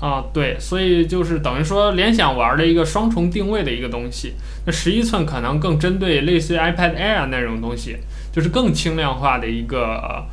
[0.00, 4.34] 啊，对，所以就是等于说联想玩了一个双重定位的一个东西。
[4.64, 7.98] 那十一寸可能更针对类似于 iPad Air 那种东西。
[8.32, 10.24] 就是更轻量化的一个呃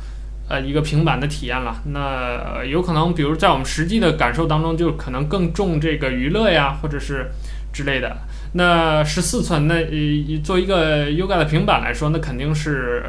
[0.50, 1.80] 呃一个平板的体验了。
[1.86, 7.30] 那有可能，比如在我们实际的感受当中，就可能更重这个娱乐呀，或者是
[7.72, 8.14] 之类的。
[8.52, 13.02] 那十四寸，那呃做一个 Yoga 的平板来说，那肯定是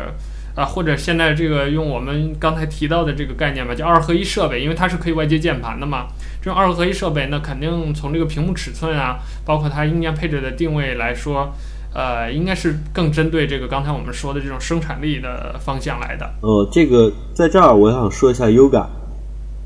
[0.56, 6.08] 啊，或者现在这个用我们刚才提到的这个概念吧，叫二合一设备，因为它是可以外接键盘的嘛。
[6.42, 11.52] 这种二合一设备，那肯定从这个屏幕尺寸啊，包括它硬件配置的定位来说。
[11.94, 16.26] 呃，应该是更针对这个刚才我们说的这种生产力的方向来的。
[16.42, 18.86] 呃，这个在这儿我想说一下 Yoga，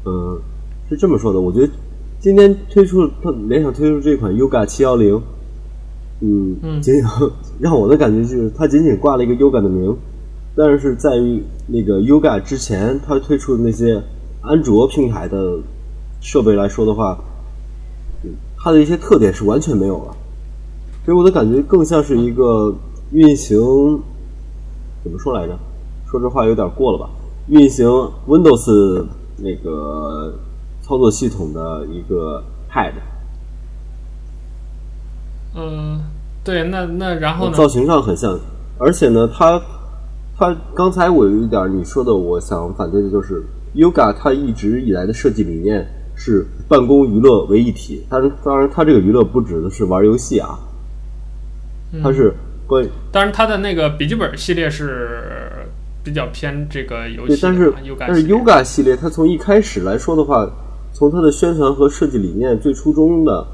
[0.05, 0.41] 嗯，
[0.89, 1.71] 是这么说的，我觉得
[2.19, 5.21] 今天推出它联想推出这款 Yoga 七幺零，
[6.21, 7.03] 嗯，仅仅
[7.59, 9.95] 让我的感觉就是它仅仅挂了一个 Yoga 的名，
[10.55, 14.01] 但是在于那个 Yoga 之前它推出的那些
[14.41, 15.59] 安卓平台的
[16.21, 17.19] 设备来说的话，
[18.23, 20.17] 嗯，它的一些特点是完全没有了。
[21.05, 22.73] 给我的感觉更像是一个
[23.11, 23.59] 运行，
[25.03, 25.57] 怎么说来着？
[26.09, 27.09] 说这话有点过了吧？
[27.47, 27.87] 运行
[28.27, 29.05] Windows
[29.37, 30.33] 那个
[30.81, 32.93] 操作系统的一个 Pad。
[35.55, 36.01] 嗯，
[36.43, 37.53] 对，那那然后呢？
[37.53, 38.39] 造型上很像，
[38.79, 39.61] 而且呢，它
[40.35, 43.43] 它刚才我有一点你说的，我想反对的就是
[43.75, 48.03] ，Yoga 它一直以来的设计理念是办公娱乐为一体。
[48.09, 50.57] 但是当然，它这个娱乐不指的是玩游戏啊。
[52.01, 52.33] 它是
[52.67, 55.67] 关于，当然它的那个笔记本系列是
[56.03, 57.35] 比较偏这个游戏。
[57.35, 60.49] 对，但是但是 Yoga 系列，它从一开始来说的话，
[60.93, 63.45] 从它的宣传和设计理念最初衷的，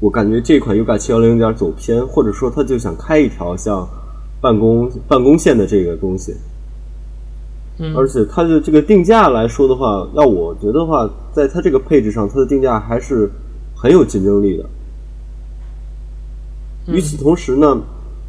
[0.00, 3.88] 我感觉这款 Yoga 七幺零有点走偏，或者说它就想开一条像
[4.40, 6.34] 办公办公线的这个东西。
[7.78, 7.94] 嗯。
[7.96, 13.30] 而且它的这个定价来说的话，要我觉得的话，在它这个配置上，它的定价还是
[13.74, 14.64] 很有竞争力的。
[16.88, 17.80] 与此同时呢，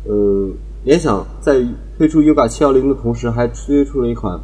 [0.06, 0.50] 呃，
[0.84, 1.66] 联想在
[1.98, 4.40] 推出 Yoga 七幺零的同时，还推出了一款，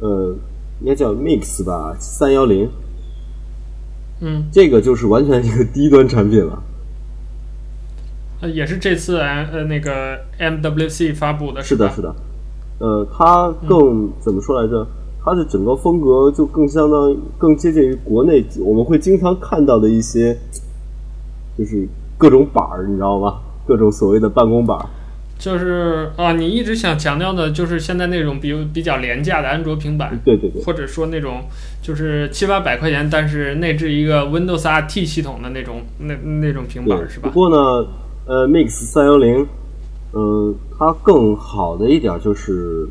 [0.00, 0.34] 呃，
[0.80, 2.68] 应该叫 Mix 吧三幺零。
[4.20, 6.62] 嗯，这个就是完全一个低端产品了。
[8.40, 12.14] 呃，也是这次呃那个 MWC 发布的是，是的，是的。
[12.78, 14.86] 呃，它更、嗯、怎么说来着？
[15.24, 20.36] 它的整个风格就更相当于更接近于国内我们会经常看到的一些，
[21.58, 23.40] 就是各种板儿，你知道吗？
[23.68, 24.78] 各种所谓的办公板，
[25.38, 31.42] 就是啊，你一直想强调的，就是现在那种比比较廉价的安卓平板，对对对，或者说那种
[31.82, 37.28] 就是七八百块钱，但是内置一个 Windows RT 系统的那种那那种平板是吧？
[37.28, 37.86] 不过呢，
[38.26, 39.46] 呃，Mix 三幺零，
[40.12, 42.88] 呃，它更好的一点就是，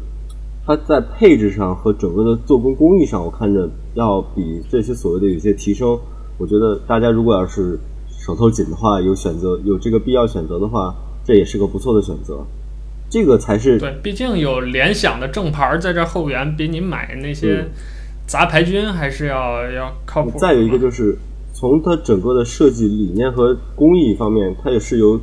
[0.63, 5.97] 它在配置上和整个的做工工艺上，我看着要比这些所谓的有些提升。
[6.37, 7.79] 我觉得大家如果要是
[8.27, 12.45] 手头紧的话，有选择有这个必要选择的话，这也是个不错的选择。
[13.09, 17.65] 这个才是对，毕竟有联想的正牌在这后援，比你买那些
[18.25, 20.37] 杂牌军还是要、嗯、要靠谱。
[20.37, 21.17] 再有一个就是，
[21.53, 25.17] 从它整个的设计理念和工艺方面，它也是有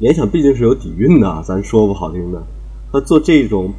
[0.00, 2.42] 联想，毕竟是有底蕴的，咱说不好听的，
[2.92, 3.72] 它做这种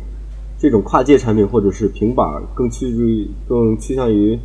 [0.58, 4.40] 这种跨界产品或者是平板，更趋于更趋向于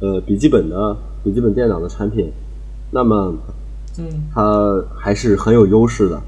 [0.00, 2.32] 呃笔记本的笔记本电脑的产品，
[2.92, 3.34] 那么
[3.98, 6.22] 嗯，它还是很有优势的。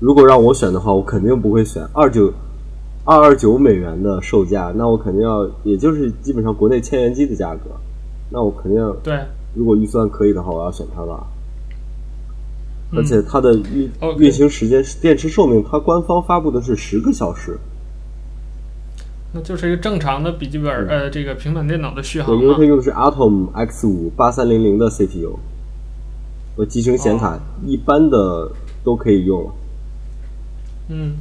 [0.00, 2.30] 如果让我选的话，我肯定不会选二九
[3.04, 7.70] 二二九美元的售价，那我肯定要，也就是基本上国内千元机的价格，
[8.30, 9.18] 那我肯定要对。
[9.54, 11.26] 如果预算可以的话，我要选它了。
[12.94, 17.58] 而且它的运、嗯、运行时间、电池寿命，它官方发布的是十个小时。
[19.30, 22.34] 那就是一个正常的笔记本、嗯、呃，这个平板电脑的续航。
[22.34, 25.38] 对，因为它用的是 Atom X 五八三零零的 CPU，
[26.58, 28.50] 和集成显卡、哦、一般的
[28.82, 29.48] 都可以用。
[30.88, 31.14] 嗯，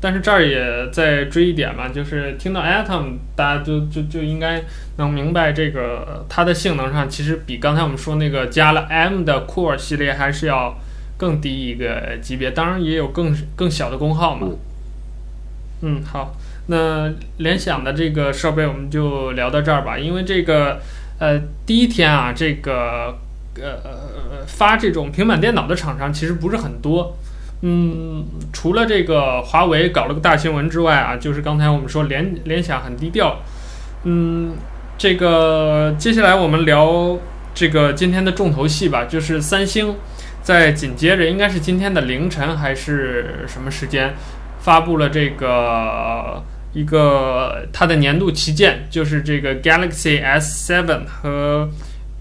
[0.00, 4.64] 但是这儿也再追一点嘛，就是听到 Atom，大家就就就应该
[4.96, 10.74] 能明白这个它的性能上其实比刚才我们说那个加了 M 的 Core 系列还是要
[11.16, 14.48] 更低一个级别，当然也有更更小的功耗嘛。
[15.82, 16.34] 嗯，好，
[16.66, 20.80] 那联想的这个设备我们就聊到这儿吧，因为这个
[21.20, 23.18] 呃第一天啊，这个
[23.62, 27.16] 呃发这种平板电脑的厂商其实不是很多。
[27.62, 33.38] 嗯，除了这个华为搞了个大新闻之外啊，就是刚才我们说联联想很低调。
[34.02, 34.54] 嗯，
[34.98, 37.18] 这个接下来我们聊
[37.54, 39.96] 这个今天的重头戏吧，就是三星
[40.42, 44.12] 在紧接着应该是今天的凌晨还是什么时间
[44.60, 46.42] 发布了这个
[46.74, 51.70] 一个它的年度旗舰，就是这个 Galaxy S7 和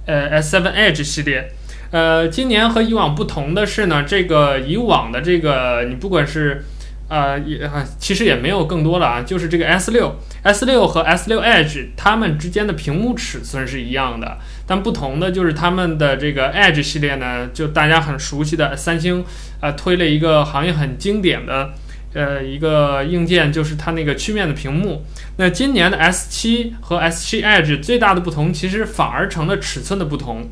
[0.06, 1.52] 呃 S7 Edge 系列。
[1.92, 6.66] 呃，今年和以往不同的是呢，这个以往的这个你不管是，
[7.08, 19.24] 呃，也其实也没有更多了啊，就是这个 S 六、S 六和 S 六 Edge 它们之间的屏幕尺寸是一样的，但不同的就是他们的这个 Edge 系列呢，就大家很熟悉的三星
[19.60, 21.74] 啊、推了一个行业很经典的
[22.13, 25.06] 呃一个硬件，就是它那个曲面的屏幕。
[25.38, 30.49] 那今年的 S 七和 S 七 Edge 最大的不同，其实反而成了尺寸的不同。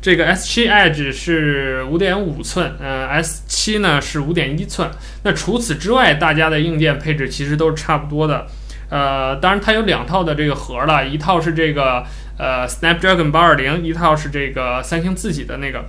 [0.00, 4.90] 这个 S7 Edge 是五点五寸，呃，S7 呢是五点一寸。
[5.22, 8.48] 那除此之外，大家的硬件配置其实都是差不多的。
[8.90, 12.04] 呃，当然它有两套的这个核了，一套是这个
[12.36, 15.84] 呃 Snapdragon 八二零，一套是这个三星自己的那个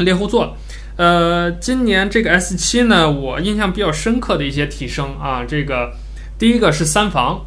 [0.00, 0.58] 猎户座。
[0.96, 5.92] 呃，今年这个 S7 呢，我印象比较深刻的一些提升啊，这个
[6.38, 7.44] 第一个是三防。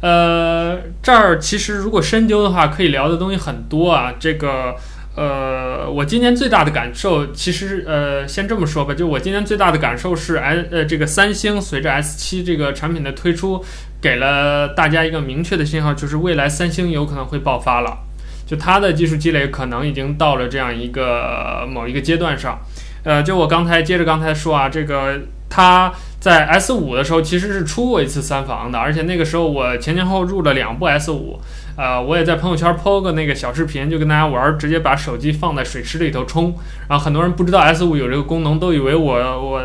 [0.00, 4.74] 呃，这儿其实如果深究的话，可以聊的东西很多啊，这个。
[5.14, 13.62] 呃，我今年最大的感受，其实呃，先这么说吧，就我今年最大的感受是，S 呃，这个三星随着 S7 这个产品的推出，
[14.00, 17.98] 给了大家一个明确的信号，就是未来三星有可能会爆发了，
[18.46, 22.58] 就它的技术积累可能已经到了这样一个某一个阶段上。
[23.04, 31.36] 呃，就我刚才接着刚才说啊，这个它在 S5 的时候其实是出过一次三防的，而且那个时候我前前后后入了两部 S5。
[31.74, 36.54] 呃，我也在朋友圈 po 个那个小视频，就跟大家玩，直接把手机放在水池里头冲。
[36.86, 39.62] 然后很多人不知道 S 五有这个功能，都以为我我、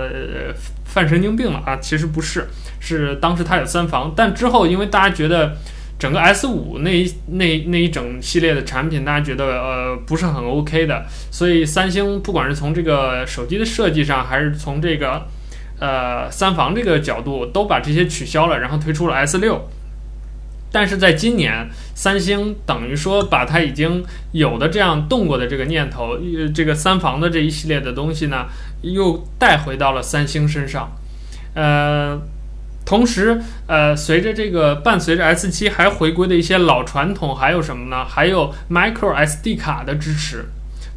[0.86, 1.76] 犯神经病了啊！
[1.82, 2.48] 其实不是，
[2.80, 5.58] 是当时它有三防，但之后因为大家觉得
[6.00, 15.26] 整个 S 五那一那那一整系列的产品，大家觉得呃不是很 OK 的，所以三星不管是从这个手机的设计上，还是从这个
[15.80, 19.60] 呃三防这个角度，都把这些取消了，然后推出了 S 六。
[20.70, 21.66] 但是在今年，
[21.96, 24.04] 三星等于说把它已经
[24.34, 28.46] 有的这样动过的这个念头，呃这个三防的这一系列的东西呢，
[28.82, 30.92] 又带回到了三星身上。
[31.56, 32.22] 呃，
[32.88, 38.06] 同时，呃，随着这个伴随着 S7 还回归的一些老传统，还有什么呢？
[38.06, 40.46] 还有 Micro SD 卡的支持，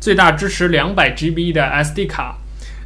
[0.00, 2.36] 最大支持两百 GB 的 SD 卡。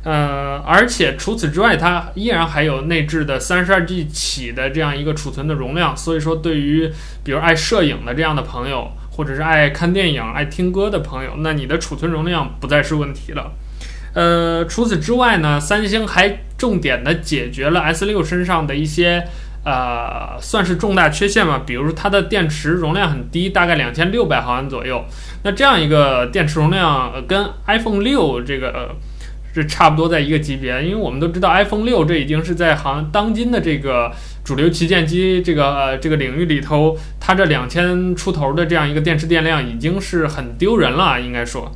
[0.04, 5.94] 呃，而且除此之外，它依然还有内置的三十二 G 起的这样一个储存的容量。
[5.94, 6.90] 所以说，对于
[7.22, 13.52] 比如爱摄影的这样的朋友，或者是爱看电影、爱听歌的朋友，那你的储存容量不再是问题了。
[14.14, 19.24] 呃，除此之外呢，三星还重点的解决了 S 六身上的一些
[19.64, 21.62] 呃，算是重大缺陷嘛。
[21.66, 25.04] 比如它的电池容量很低，大概两千六百毫安左右。
[25.42, 28.96] 那这样一个电池容量跟 iPhone 六这个。
[29.54, 30.82] 这差不多在一个级别。
[30.82, 34.10] 因为我们都知道，iPhone 六这已经是在行当今的这个
[34.44, 41.70] 主流旗舰机这个呃这个领域里头，它这两千出头的这样一个电池电量已经是很丢人了，应该说。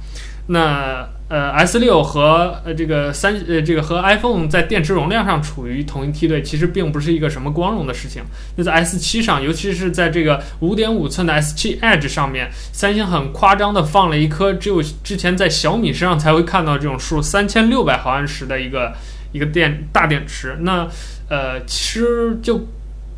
[0.48, 8.22] 那呃，S 六和呃这个三呃这个和 iPhone 在电池容量上处于同一梯队，其实并不是一个什么光荣的事情。
[8.56, 18.94] 那在 S 七上，尤其是在这个五点五寸的 S 七 Edge 上面，三星很夸张的放了一颗只有之前在小米身上才会看到这种数，三千六百毫安时的一个
[19.32, 20.56] 一个电大电池。
[20.60, 20.88] 那
[21.28, 22.66] 呃，其实就。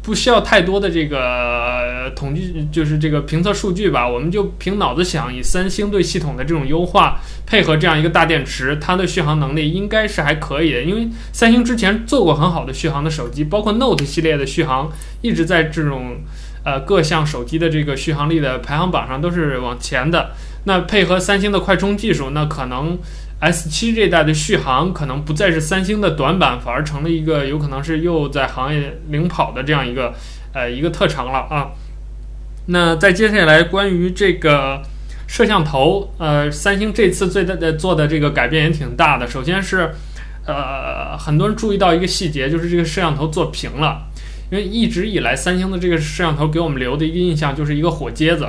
[0.02, 10.82] 不需要太多的这个统计，就是这个评测数据吧，我们就凭脑子想，以三星对系统的这种优化，配合这样一个大电池，它的续航能力应该是还可以的。
[10.82, 14.90] 因为三星之前做过很好的续航的手机，包括 Note 系列的续航，
[15.20, 16.16] 一直在这种
[16.64, 20.30] 呃各项手机的这个续航力的排行榜上都是往前的。
[20.64, 22.98] 那配合三星的快充技术，那可能。
[23.40, 30.12] S 七这代的续航可能不再是三星的短板，反而成了一个有可能是又在行业领跑的这样一个
[30.52, 31.70] 呃一个特长了啊。
[32.66, 34.82] 那再接下来关于这个
[35.26, 39.26] 摄像头，呃，三星这次最大的做的这个改变也挺大的。
[39.26, 39.90] 首先是
[40.46, 44.02] 呃很多人注意到一个细节，就是这个摄像头做平了，
[44.50, 48.46] 因为一直以来三星的这个摄像头给我们留的一个印象就是一个火疖子。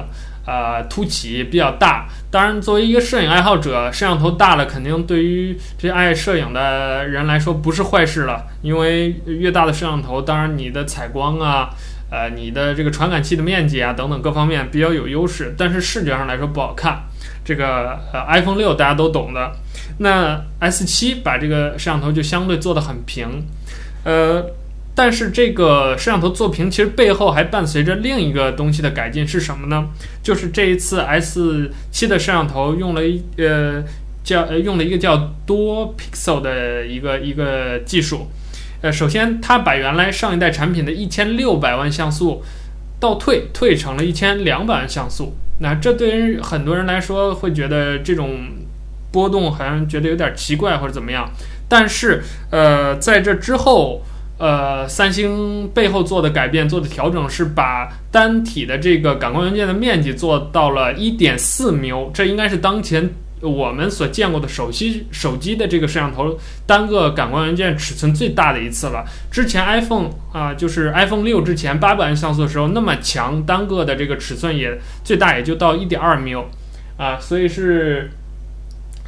[0.52, 2.10] 呃，凸起比较大。
[2.30, 8.46] 当然，作为一个摄影爱好者，摄像头大了，肯定对于这些爱摄影的人来说不是坏事了。
[8.62, 11.70] 因为越大的摄像头，当然你的采光啊，
[12.12, 15.56] 呃，你的这个传感器的面积啊等等各方面比较有优势。
[15.58, 17.02] 但是视觉上来说不好看。
[17.46, 19.54] 这个呃，iPhone 六大家都懂的。
[20.00, 23.46] 那 S 七把这个摄像头就相对做得很平，
[24.04, 24.46] 呃。
[24.94, 29.88] 但是这个摄像头做平，其实背后还伴随着另一个东西的改进是什么呢？
[30.22, 33.82] 就是这一次 S 七的摄像头用了一呃
[34.22, 38.28] 叫呃用了一个叫多 pixel 的一个一个技术。
[38.82, 42.44] 呃，首先它把原来上一代产品的一千六百万像素
[43.00, 45.34] 倒退，退成了一千两百万像素。
[45.60, 48.42] 那这对于很多人来说会觉得这种
[49.10, 51.32] 波动好像觉得有点奇怪或者怎么样。
[51.70, 54.04] 但是呃在这之后。
[54.42, 63.08] 呃，三星背后做的改变、做的调整是把单体的这个感光元件的面积做到了一点四缪，这应该是当前
[63.40, 69.06] 我们所见过的手机手机的这个摄像头单个感光元件尺寸最大的一次了。
[69.30, 76.50] 之前 iPhone 啊、就是 iPhone 六之前八百万像素的时候那么强，单个的这个尺寸也最大也就到一点二缪
[76.98, 78.10] 啊，所以是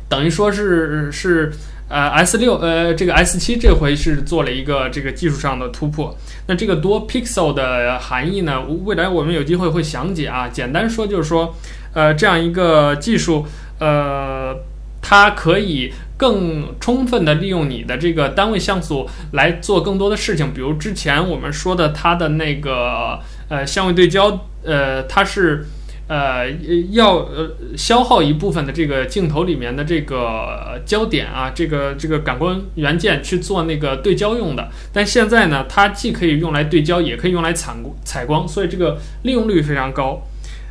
[0.08, 1.52] 等于说是是。
[1.94, 6.18] 呃，S 六呃，这个 S 七这回是做了一个这个技术上的突破。
[6.48, 10.48] 那这个多 pixel 的含义呢，未来我们有机会会详解啊。
[10.48, 11.56] 简单说就是说，
[11.94, 13.46] 呃，这样一个技术，
[13.78, 14.56] 呃，
[15.04, 20.52] 它可以更充分的利用你的这个单位像素来做更多的事情。
[20.52, 23.20] 比如之前我们说的它的那个
[23.50, 25.68] 呃相位对焦，呃，它是。
[26.14, 26.48] 呃，
[26.92, 34.70] 要呃消耗一部分的这个镜头里面的这个焦点啊，这个这个感光元件去做那个对焦用的。
[34.92, 40.22] 但现在呢，它既可以用来对焦，也可以用来采采光，所以这个利用率非常高。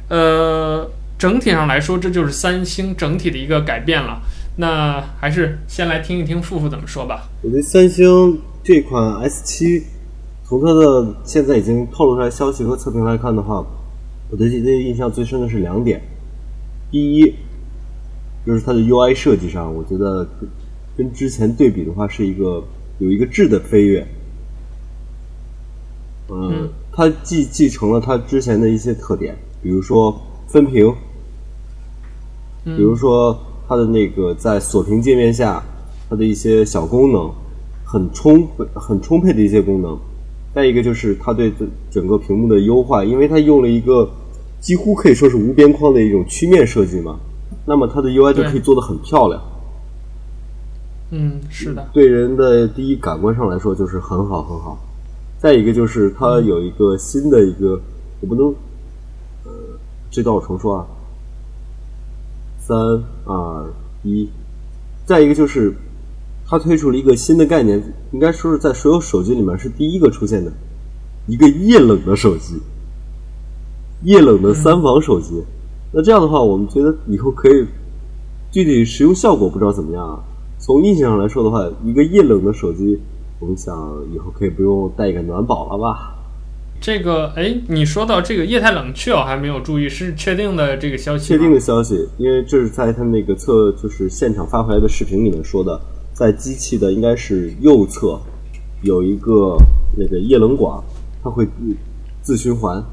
[0.08, 0.88] 呃，
[1.18, 4.22] 整体上来说，这就是三星整体的一个改变了。
[4.58, 7.28] 那还是先来听一听富富怎么说吧。
[7.42, 9.82] 我觉得三星这款 S 七，
[10.44, 13.66] 从它的现在已经透露出来消息和测评来看的话。
[14.32, 16.00] 我对这个印象最深的是两点，
[16.90, 17.34] 第一，
[18.46, 20.26] 就是它的 UI 设计上，我觉得
[20.96, 22.64] 跟之前对比的话，是一个
[22.98, 24.06] 有一个质的飞跃。
[26.30, 30.18] 嗯，它继继承了它之前的一些特点，比如说
[30.48, 30.90] 分屏，
[32.64, 35.62] 比如说它的那个在锁屏界面下，
[36.08, 37.30] 它的一些小功能，
[37.84, 39.98] 很充很充沛的一些功能。
[40.54, 41.52] 再一个就是它对
[41.90, 44.10] 整个屏幕的优化，因为它用了一个。
[44.62, 47.18] 几乎可以说是无边框的一种曲面设计嘛，
[47.66, 49.42] 那么它的 UI 就可以做得很漂亮。
[51.10, 51.86] 嗯，是的。
[51.92, 54.78] 对人的第一感官上来说就是很好很好。
[55.38, 57.78] 再一个就是它有一个新的一个，
[58.20, 58.46] 我不能，
[59.44, 59.52] 呃，
[60.08, 60.86] 这段我重说啊。
[62.60, 62.78] 三
[63.24, 63.66] 二
[64.04, 64.30] 一，
[65.04, 65.74] 再一个就是
[66.46, 67.82] 它推出了一个新的概念，
[68.12, 70.52] 应该说是在所有手机里面是第一个出现的
[71.26, 72.60] 一个液冷的手机。
[74.04, 75.42] 液冷的三防手机，
[75.92, 77.64] 那这样的话，我们觉得以后可以
[78.50, 80.18] 具体使用效果不知道怎么样啊。
[80.58, 82.98] 从印象上来说的话，一个液冷的手机，
[83.40, 83.74] 我们想
[84.12, 86.14] 以后可以不用带一个暖宝了吧？
[86.80, 91.28] 这个，哎，你说到这个液态冷却，我还没有注意，是确定的这个消息？
[91.28, 95.80] 确定的消息，因为这是在他那个测，就是现场发回来的视频里面说的。
[96.12, 98.20] 在机器的应该是右侧
[98.82, 99.56] 有一个
[99.96, 100.78] 那个液冷管，
[101.22, 101.76] 它会自
[102.20, 102.84] 自循环。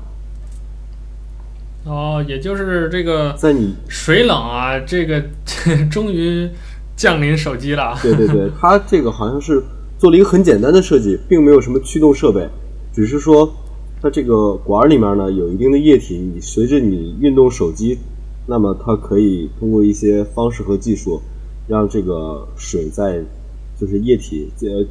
[1.90, 5.20] 哦，也就是这个在你水冷啊，这个
[5.90, 6.48] 终于
[6.96, 7.98] 降临手机了。
[8.00, 9.64] 对对对，它这个好像是
[9.98, 12.48] 做了一个很简单的设计，并没有什么驱动设备，
[12.94, 13.52] 只是说
[14.00, 17.98] 它这个管里面呢有一定的液体，你随着你运动手机，
[18.46, 21.20] 那么它可以通过一些方式和技术，
[21.68, 23.20] 让这个水在
[23.82, 24.86] 就是液体呃，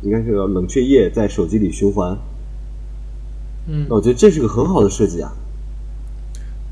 [0.00, 2.16] 应该是个冷却液在手机里循环。
[3.66, 5.30] 嗯，那我觉得这是个很好的设计啊。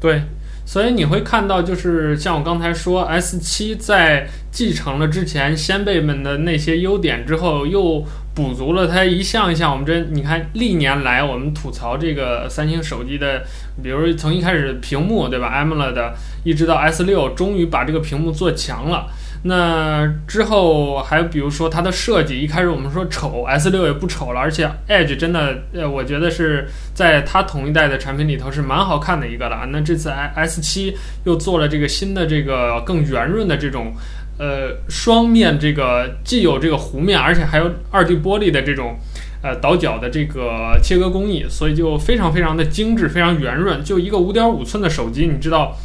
[0.07, 0.23] 对，
[0.65, 9.73] 所以你会看到，就是像我刚才说，S7 在继承了之前先辈们的那些优点之后，又补足了它一项一项。
[9.73, 13.43] 我们这你看，历年来我们吐槽这个三星手机的，
[13.83, 16.13] 比如从一开始屏幕对吧，AMOLED，
[16.45, 19.09] 一直到 S6，终于把这个屏幕做强了。
[19.43, 29.67] 那之后还比如说它的设计，一开始我们说丑，S 六也不丑了，而且 Edge 真的，呃，我觉得是在它同一代的产品里头是蛮好看的一个了。
[29.71, 33.95] 那这次 S 七又做了这个新的这个更圆润的这种，
[34.39, 38.99] 呃，双面这个既有这个弧面，而且还有二 D 玻璃的这种，
[39.43, 43.85] 呃，倒角的这个切割工艺，所以就非常非常的精致，非常圆润。
[43.85, 45.77] 就一个五点五寸的手机，你知道。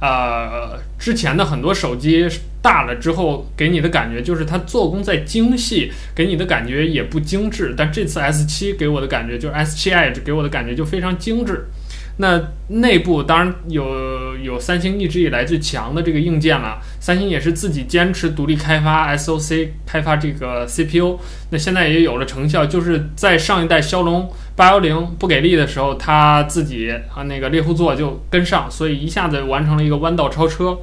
[0.00, 2.26] 呃，之前的很多手机
[2.62, 7.74] 大了之后，给你的感觉就是它做工再精细，给你的感觉也不精致。
[7.76, 11.66] 但这次 S 七给我的感觉，就是 S 七 Edge 给我的感觉就非常精致。
[12.22, 21.18] 那内部当然有有三星一直以来最强的这个硬件了，三星也是自己坚持独立开发 SoC，开发这个 CPU。
[21.48, 30.78] 那现在也有了成效，就是在上一代骁龙八幺零不给力的时候，他自己啊那个猎户座就跟上，所以一下子完成了一个弯道超车。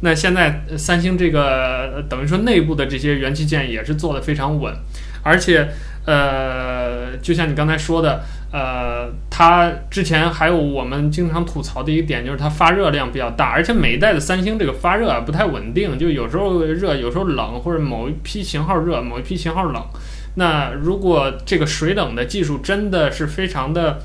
[0.00, 4.74] 那现在三星这个等于说内部的这些元器件也是做得非常稳，
[5.22, 5.68] 而且
[6.06, 8.24] 呃，就像你刚才说的。
[8.50, 19.82] 呃，它之前还有我们经常吐槽的一点，就是它发热量比较大，而且每一代的三星这个发热啊不太稳定，就有时候热，有时候冷，或者某一批型号热，某一批型号冷。
[20.36, 23.98] 那如果这个水冷的技术真的是非常的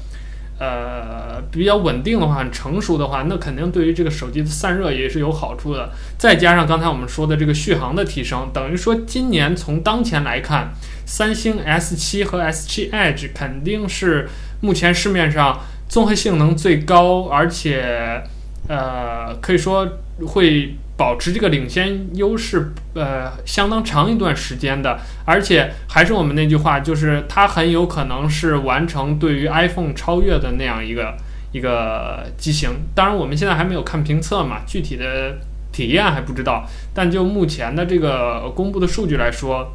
[0.59, 5.89] 呃比较稳定的话，很成熟的话，那肯定对于这个手机的散热也是有好处的。
[6.17, 10.73] 再加上刚才我们说的这个续航的提升，等于说今年从当前来看。
[11.05, 14.27] 三星 S7 和 S7 Edge 肯定是
[14.61, 18.23] 目前市面上综合性能最高，而且
[18.67, 19.87] 呃可以说
[20.25, 31.15] 会保持这个领先优势呃相当长一段时间的，而且还是我们那句话，就是它很有可能是完成对于 iPhone 超越的那样一个
[31.51, 32.69] 一个机型。
[32.95, 35.37] 当然我们现在还没有看评测嘛，具体的
[35.71, 39.73] 体验还不知道，但就目前的这个公布的数据来说。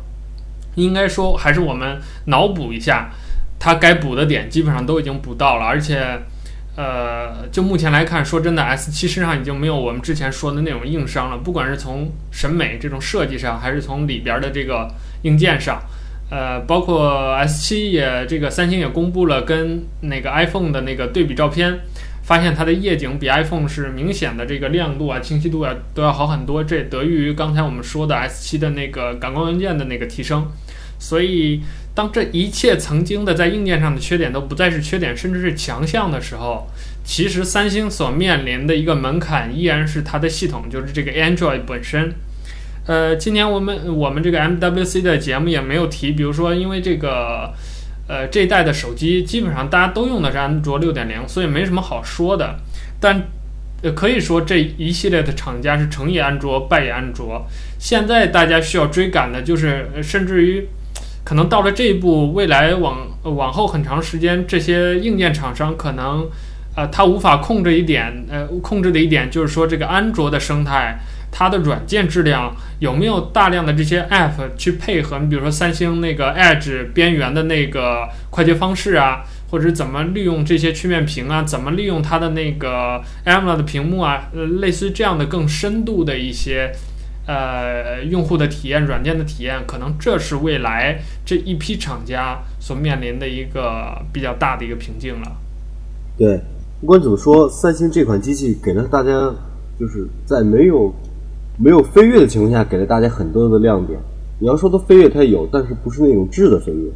[0.82, 3.10] 应该说，还是我们脑补一下，
[3.58, 6.20] 它该补的点基本上都已经补到了，而且，
[6.76, 14.88] 呃，就目前来看，说真的，S7 身上已经没有我们之前说的那种硬伤了，不管是从审美这种设计上，还是从里边的这个
[15.22, 15.80] 硬件上，
[16.30, 21.80] 呃，包括 S7 也这个三星也公布了跟那个 iPhone 的那个对比照片。
[22.20, 30.46] 发现它的夜景比 iPhone 是明显的这个亮度啊、清晰度啊都要好很多，这得益于刚才我们说的 S7 的那个感光元件的那个提升。
[30.98, 31.62] 所以，
[31.94, 36.66] 当这一切曾经的在硬件上的缺点都不再是缺点，甚至是强项的时候，
[37.04, 42.12] 其实三星所面临的一个门槛依然是它的系统，就是这个 Android 本身。
[42.86, 47.52] 呃，今年我们我们这个 MWC 的节目也没有提，比如说因为这个。
[48.10, 52.58] 呃，这一代的手机基本上大家都用的是安卓六点零，所以没什么好说的。
[52.98, 53.22] 但，
[53.82, 57.46] 呃，可以说这一系列的厂家是成也安卓，败也安卓。
[57.78, 60.66] 现在大家需要追赶的就是，甚至于
[61.28, 66.26] 可能到了这一步，未来往往后很长时间，这些硬件厂商可能，
[66.74, 70.98] 呃，他无法控制一点，呃，控制的一点就是说这个安卓的生态。
[71.30, 75.18] 它的软件质量有没有大量的这些 App 去配合？
[75.18, 86.72] 你比如说三星那个 Edge 边缘的那个快捷方式啊，或者怎么利用这些曲面屏啊，怎么利用它的那个 AMOLED 的屏幕啊，呃，类似于这样的更深度的一些
[87.28, 95.36] 呃用户的体验、软件的体验，可能这是未来这一批厂家所面临的一个比较大的一个瓶颈了。
[96.16, 96.40] 对，
[96.80, 99.32] 不管怎么说，三星这款机器给了大家
[99.78, 100.92] 就是在没有。
[101.60, 103.98] 没有飞跃的情况下，给了大家很多的亮点。
[104.38, 106.88] 你要说它飞跃，它有，但是不是那种质的飞跃。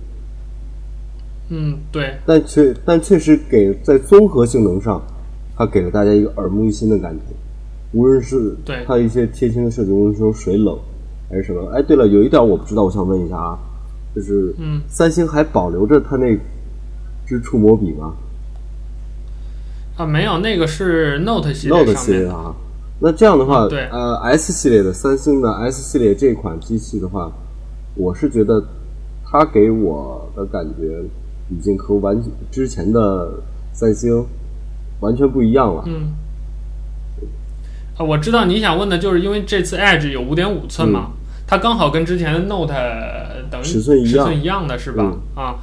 [1.49, 2.14] 嗯，对。
[2.24, 5.03] 但确但确实给在综合性能上，
[5.57, 7.22] 它给了大家一个耳目一新的感觉。
[7.93, 8.55] 无论是
[8.86, 10.78] 它一些贴心的设计，无论是说水冷，
[11.28, 11.70] 还是什么？
[11.74, 13.59] 哎，对了，有一点我不知道，我想问一下啊，
[14.14, 16.34] 就是嗯，三星还保留着它那
[17.26, 18.14] 支触摸笔吗？
[19.97, 22.55] 啊，没有，那个是 Note 系列 Note 系列啊。
[22.99, 27.30] 那这样的话，嗯、对，呃，S 系列的三星的 S 系列这款机器的话，
[27.95, 28.64] 我是觉得
[29.24, 31.03] 它给我的感觉
[31.51, 32.18] 已经和完
[32.51, 33.28] 之前的
[33.74, 34.24] 三星
[35.01, 35.84] 完全不一样了。
[35.86, 36.12] 嗯。
[38.03, 41.13] 啊，我知道你想问的就是因为这次 Edge 有五点五寸嘛，嗯、
[41.47, 42.75] 它刚好跟之前的 Note
[43.51, 45.05] 等于尺寸一样，尺寸一样的是吧？
[45.05, 45.55] 嗯、啊，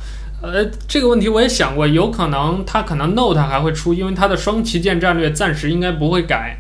[0.42, 6.58] 呃，这个问题我也想过，有可能它可能 Note 还会出，因为它的双旗舰战略暂时应该不会改。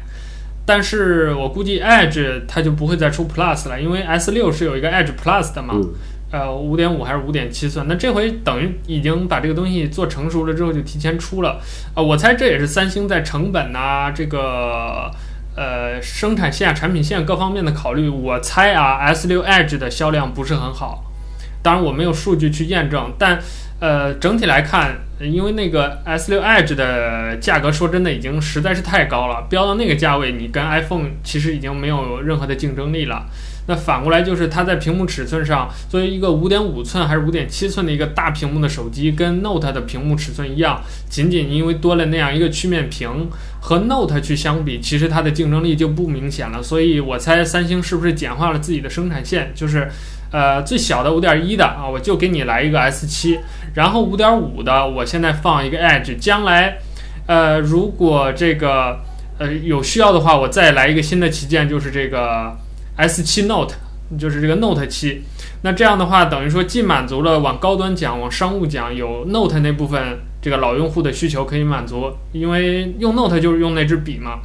[0.65, 5.93] 但是我估计 Edge 它就不会再出 Plus 了，因为 S 六是有一个 Edge Plus 的嘛，嗯、
[6.31, 7.87] 呃，五点五还是五点七寸？
[7.87, 11.53] 那这回等于已经把这个东西做成熟了之后就提前出了，
[11.93, 15.09] 啊、呃，我猜这也是三星在成本呐、啊，这个
[15.59, 18.07] 呃生产线、产品线各方面的考虑。
[18.07, 21.03] 我猜啊，S 六 Edge 的销量不是很好，
[21.61, 23.39] 当然我没有数据去验证，但
[23.79, 25.01] 呃整体来看。
[25.19, 33.25] 因为那个 S6 Edge 的价格，说真的已经实在是太高了，飙到那个价位，你跟 iPhone 其实已经没有任何的竞争力了。
[33.69, 43.29] 那反过来就是它在屏幕尺寸上，作为一个五点五寸还是五点七寸的一个大屏幕的手机，跟 Note 的屏幕尺寸一样，仅仅因为多了那样一个曲面屏，
[43.61, 46.61] 和 Note 去相比，其实它的竞争力就不明显了。
[46.61, 49.87] 所以我猜三星是不是简化了自己的生产线，就是。
[50.31, 53.39] 呃，最小的五点一的啊，我就给你来一个 S 七，
[53.73, 56.77] 然后五点五的，我现在放一个 Edge，将来，
[57.25, 58.99] 呃，如果这个
[59.39, 62.55] 呃有需要的话，我再来一个新的旗舰，就是这个
[62.99, 63.75] S 七 Note，
[64.19, 65.21] 就是这个 Note 七。
[65.61, 74.39] 那这样的话，等于说既满足了往高端讲、往商务讲有 Note 那部分这个老用户的需求可以满足，因为用 Note 就是用那支笔嘛。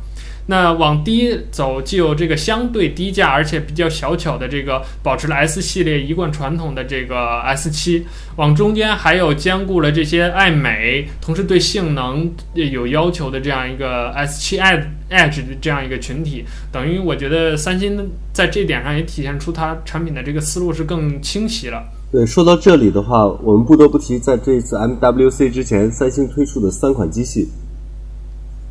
[0.47, 8.05] 那往低走，既有这个相对低价而且比较小巧的这个保持了 S 系列一贯传统的这个 S 七，
[8.37, 21.83] 往中间还有兼顾了这些爱美，同时对性能有要求的这样一个 S 七 Edge 的这样一个群体，等于我觉得三星在这点上也体现出它产品的这个思路是更清晰了。
[22.13, 27.49] 对，说到这里的话，我们不得不提在这一次 MWC 之前，三星推出的三款机器。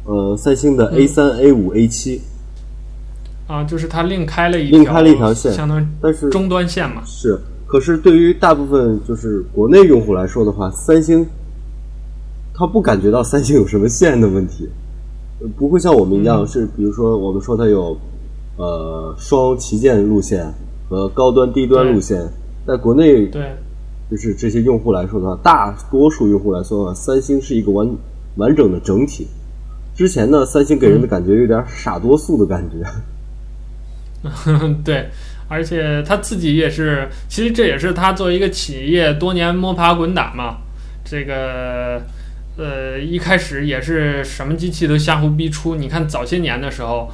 [0.05, 2.21] 呃，三星的 A 三、A 五、A 七，
[3.47, 7.01] 啊，就是它另开了一另开了一条线，相当于但是终端线嘛。
[7.05, 11.25] 是，可是对于大部分就是国内用户来说的话，三星，
[12.53, 14.67] 他不感觉到三星有什么线的问题，
[15.57, 17.97] 不会像我们一样，嗯、是比如说我们说它有
[18.57, 20.45] 呃双旗舰路线
[20.89, 22.21] 和高端低端路线，
[22.67, 23.55] 在国内对，
[24.11, 27.89] 就是这些用户来说的话，大多数用户来说的话，三星是一个完
[28.35, 29.25] 完整的整体。
[29.95, 32.77] 之前呢，三星给人的感觉有点傻多素的感觉。
[34.45, 35.09] 嗯、 对，
[35.47, 40.57] 而且他自己也是，其实这也是他作为一个企业多年摸爬滚打嘛。
[41.03, 42.01] 这个
[42.57, 45.75] 呃，一开始也是什么机器都瞎胡逼出。
[45.75, 47.11] 你看早些年的时候，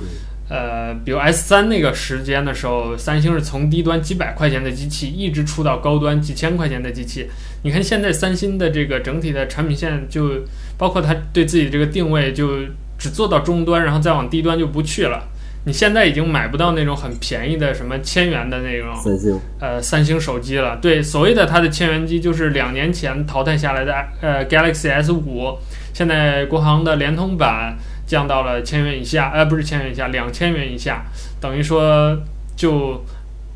[0.49, 7.29] 呃，比如 S 三那个时间的时候，三星是从低端几百块钱的机器，一直出到高端几千块钱的机器。
[7.63, 10.43] 你看现在三星的这个整体的产品线就。
[10.79, 12.59] 包括它对自己这个定位就
[12.97, 15.27] 只做到中端，然后再往低端就不去了。
[15.65, 20.77] 你现在已经买不到那种很便宜的什么千元的那种三星呃三星手机了。
[20.77, 25.57] 对，所谓的它的千元机就是两年前淘汰下来的呃 Galaxy S 五，
[25.93, 27.77] 现在国行的联通版
[28.09, 31.05] 降到了千元以下，呃不是千元以下，两千元以下，
[31.39, 32.17] 等于说
[32.57, 33.05] 就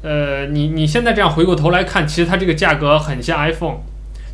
[0.01, 3.79] 呃你你现在这样回过头来看，其实它这个价格很像 iPhone，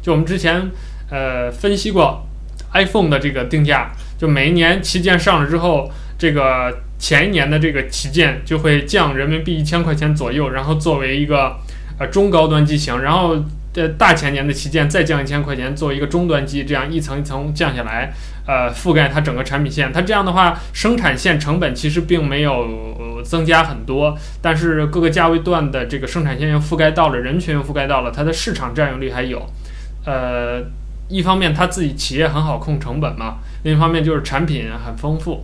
[0.03, 0.69] 就我们之前
[1.09, 2.25] 呃分析过。
[2.71, 11.57] iPhone 的这个定价，就每一年旗舰上了之后，这个前一年的这个旗舰就会降人民币一千块钱左右，然后作为一个
[11.97, 13.43] 呃中高端机型，然后
[13.73, 18.13] 呃大前年的旗舰再降一千块钱作为一个中端机，这样一层一层降下来，
[18.49, 19.93] 呃覆盖它整个产品线。
[19.93, 29.45] 它这样的话，生产线成本其实并没有增加很多，但是各个价位段的这个生产线又覆盖到了，人群又覆盖到了，它的市场占有率还有，
[30.05, 30.63] 呃。
[31.11, 35.43] 一方面，它自己企业很好控成本嘛；另一方面，就是产品很丰富，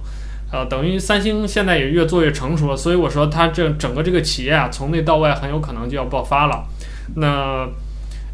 [0.51, 2.77] 呃，等于三星现在也越做越成熟了。
[2.77, 6.63] 所以我说，它这整个这个企业啊，从内到外很有可能就要爆发了。
[7.15, 7.67] 那，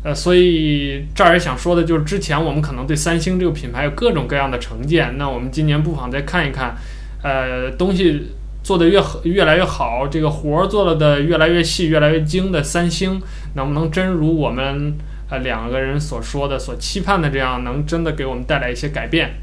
[0.03, 5.17] 呃，所以这儿也想说的就是，之前我们可能对三星这个品牌有各种各样的成见。
[5.17, 6.75] 那我们今年不妨再看一看，
[7.21, 8.31] 呃，东西
[8.63, 13.21] 做得越好越来越好，这个活儿做了的越来越细、越来越精的三星，
[13.55, 14.97] 能不能真如我们？
[15.29, 19.35] 呃，两个人所说的、所期盼的，这样能真的给我们带来一些改变。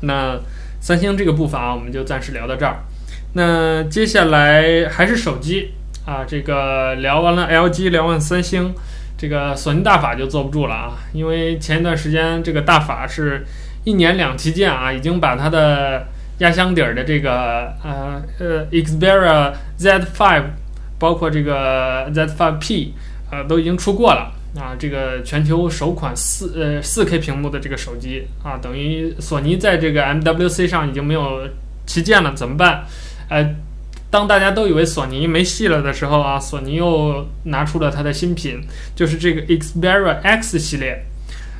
[0.00, 0.36] 那
[0.80, 2.78] 三星这个步伐，我们就暂时聊到这儿。
[3.34, 5.70] 那接下来还是手机
[6.04, 8.74] 啊，这个聊完了 LG，聊完三星，
[9.18, 13.44] 这个索尼大法就坐不住了啊，因为前一段时间这个大法是
[13.84, 16.06] 一年两旗舰啊，已经把它的
[16.38, 20.44] 压箱底儿的这个呃呃 Xperia Z5，
[20.98, 22.90] 包括这个 Z5P，
[23.32, 24.32] 呃都已经出过了。
[24.56, 31.46] 啊，这个全球首款四呃四 K 屏幕的这个手机啊，等于索尼在这个 MWC 上已经没有
[31.86, 32.82] 旗舰了，怎么办？
[33.28, 33.54] 呃，
[34.10, 38.60] 当大家都以为索尼没戏了的时候啊，索尼又拿出了它的新品，
[38.94, 41.04] 就是这个 Xperia X 系列。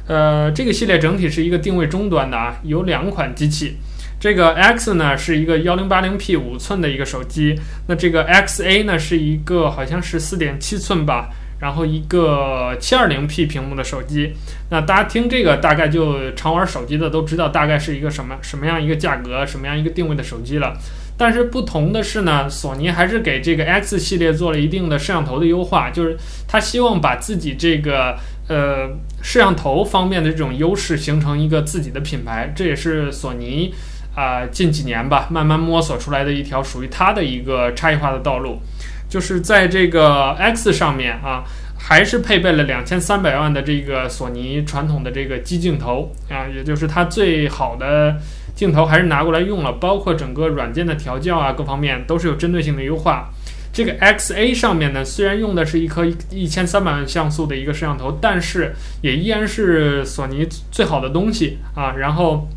[0.06, 3.76] 呃，这个系列整体是一个定位中端的啊，有两款机器。
[4.20, 7.54] 这个 X 呢是一个幺零八零 P 五寸的一个手机，
[7.86, 11.30] 那这个 XA 呢是一个好像是四点七寸吧。
[11.60, 14.32] 然后一个七二零 P 屏幕的手机，
[14.70, 20.76] 那大家听这个大概就常玩手机的都知道大概是一个什么什么样一个价格，什么样一个定位的手机了。
[21.18, 26.16] 但是不同的是呢，索尼还是给这个 X 系列做了一定的摄像头的优化，就是
[26.46, 28.16] 他希望把自己这个
[28.48, 28.88] 呃
[29.20, 33.74] 摄像头方面的这种优势形成一个自己的品牌，这也是索尼
[34.14, 38.60] 啊、近几年吧慢慢摸索出来的一条属于它的一个差异化的道路。
[39.08, 41.42] 就是在这个 X 上面啊，
[41.78, 48.16] 还是配备了两千三百万的这个索尼传统的这个机镜头啊，也就是它最好的
[48.58, 53.30] 镜头还是拿过来用了，包括整个软件的调教啊，各方面都是有针对性的优化。
[53.72, 61.94] 这个 XA 上面呢，虽然用的是一颗一千三百万像素的一个摄像头，但是也依然是索尼最好的东西啊。
[61.98, 62.48] 然后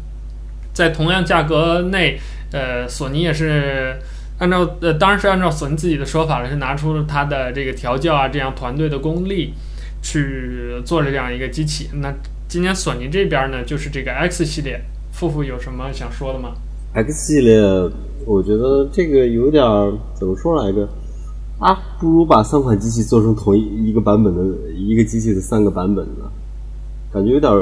[0.73, 2.19] 在同样价格内，
[2.51, 3.95] 呃，索尼也是。
[4.39, 9.53] 按照呃，当然是按照索尼自己的说法了，是拿出了它的这个调教啊，这样团队的功力
[10.01, 11.91] 去做了这样一个机器。
[12.01, 12.11] 那
[12.47, 14.81] 今年索尼这边呢，就是这个 X 系列，
[15.21, 16.53] 富富有什么想说的吗
[16.95, 17.61] ？X 系列，
[18.25, 19.63] 我觉得这个有点
[20.15, 20.89] 怎么说来着？
[21.59, 24.41] 啊，不如把三款机器做成同一一个版本的
[24.71, 26.25] 一个机器的三个版本呢，
[27.13, 27.53] 感觉有点。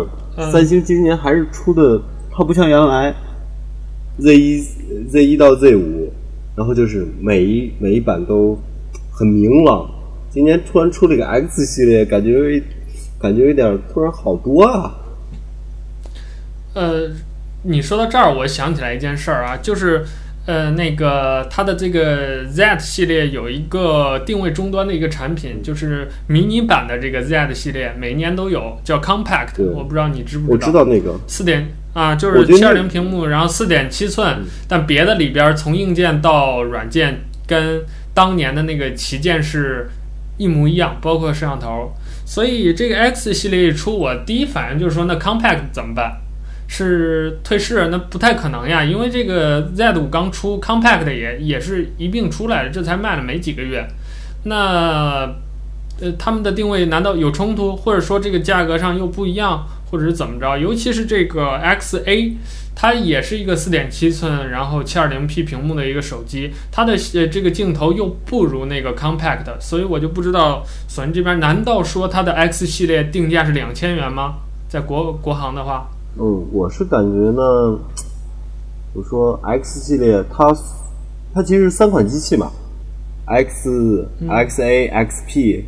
[0.49, 2.01] 三星今年还是出的，
[2.31, 3.13] 它不像原来
[4.19, 4.61] Z 一
[5.09, 6.09] Z 一到 Z 五。
[6.55, 8.57] 然后就是每一每一版都
[9.11, 9.85] 很明朗，
[10.29, 12.63] 今年突然出了一个 X 系列，感觉
[13.19, 14.95] 感觉有点突然好多啊。
[16.73, 17.09] 呃，
[17.63, 20.05] 你说到这儿，我想起来一件事儿啊，就是
[20.45, 30.67] 呃那个它的这个 Z 系列有一个定位终端的一个产品，就是迷你版的这个 Z 系列，每年都有叫 Compact，我不知道你知不知道？
[30.67, 31.67] 我知道那个四点。
[31.91, 37.81] 啊，就是七二零屏幕，然后四点七寸，但别的里边从硬件到软件跟
[38.13, 39.89] 当年的那个旗舰是
[40.37, 41.91] 一模一样，包括摄像头。
[42.25, 46.21] 所以这个 X 系列一出，我第一反应就是说，那 Compact 怎么办？
[46.71, 47.87] 是退市？
[47.87, 53.87] 那不太可能呀，因为这个 Z 五刚出，Compact 也也是一并出来的，这才卖了没几个月。
[54.43, 55.27] 那
[55.99, 59.67] 呃，他们的定位难道有冲突，或者说这个价格上又不一样？
[59.89, 60.55] 或者是怎么着？
[60.55, 62.33] 尤其是这个 XA，
[62.75, 74.35] 它也是一个四点七寸，然后七二零 P 屏幕的一个手机，它的呃这个镜头又不如那个 Compact，所以我就不知道索尼这边难道说它的 X 系列定价是两千元吗？
[74.69, 75.89] 在国国行的话，
[76.19, 77.79] 嗯，我是感觉呢，
[78.93, 80.53] 我说 X 系列它
[81.33, 82.51] 它其实是三款机器嘛
[83.25, 85.63] ，X、嗯、XA、XP。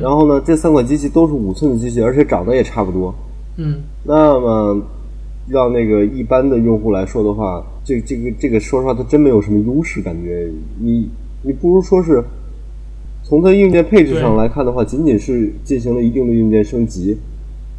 [0.00, 3.14] 然后呢，这三款机器都是五寸的机器，而且长得也差不多。
[3.58, 4.82] 嗯，那么
[5.46, 10.00] 让那个一般的用户来说的话，这这个这个说实话，它真没有什么优势。
[10.00, 10.50] 感觉
[10.80, 11.10] 你
[11.42, 12.24] 你不如说是
[13.22, 17.18] 从它硬件配置上来看的话，仅仅是进行了一定的硬件升级，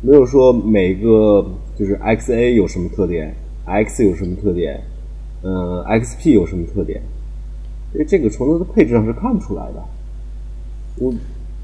[0.01, 1.45] 没有说每个
[1.77, 3.35] 就是 XA 有什么特点
[3.65, 4.81] ，X 有什么特点，
[5.41, 7.01] 呃，XP 有什么特点，
[7.93, 9.83] 因为这个从它的配置上是看不出来的。
[10.97, 11.13] 我。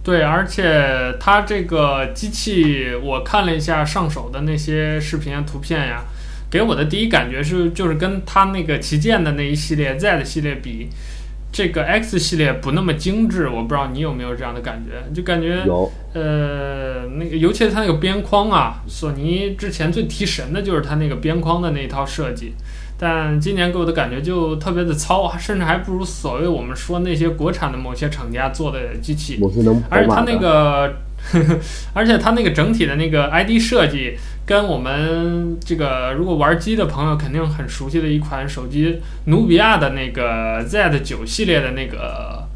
[0.04, 6.06] 对，而且它这个机器，我看了一下上手的那些视频啊、图片呀，
[6.50, 10.90] 给我的第一感觉是，就是跟它那个旗舰的那一系列 Z 的系列比，
[11.52, 13.50] 这个 X 系列不那么精致。
[13.50, 15.14] 我不知道你有没有这样的感觉？
[15.14, 22.54] 就感觉有，呃，那个尤其是它那个边框啊，索尼之前最提神的就是它那个边框的那一套设计。
[22.98, 29.40] 但今年给我的感觉就特别的糙，甚至还不如所谓我们说那些国产的某些厂家做的机器。
[29.90, 30.94] 而且它那个，
[31.94, 42.48] 而且它那个整体的那个 ID 设计，跟我们这个如果玩机的朋友肯定很熟悉的一款手机，努比亚的那个 Z 九系列的那个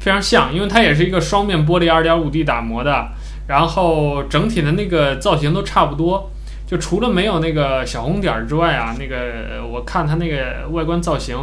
[0.00, 3.08] 非常像，因为它也是一个双面玻璃 2.5D 打磨的，
[3.48, 6.30] 然后整体的那个造型都差不多。
[6.66, 11.36] 就除了没有那个小红点儿之外啊，那个我看它那个外观造型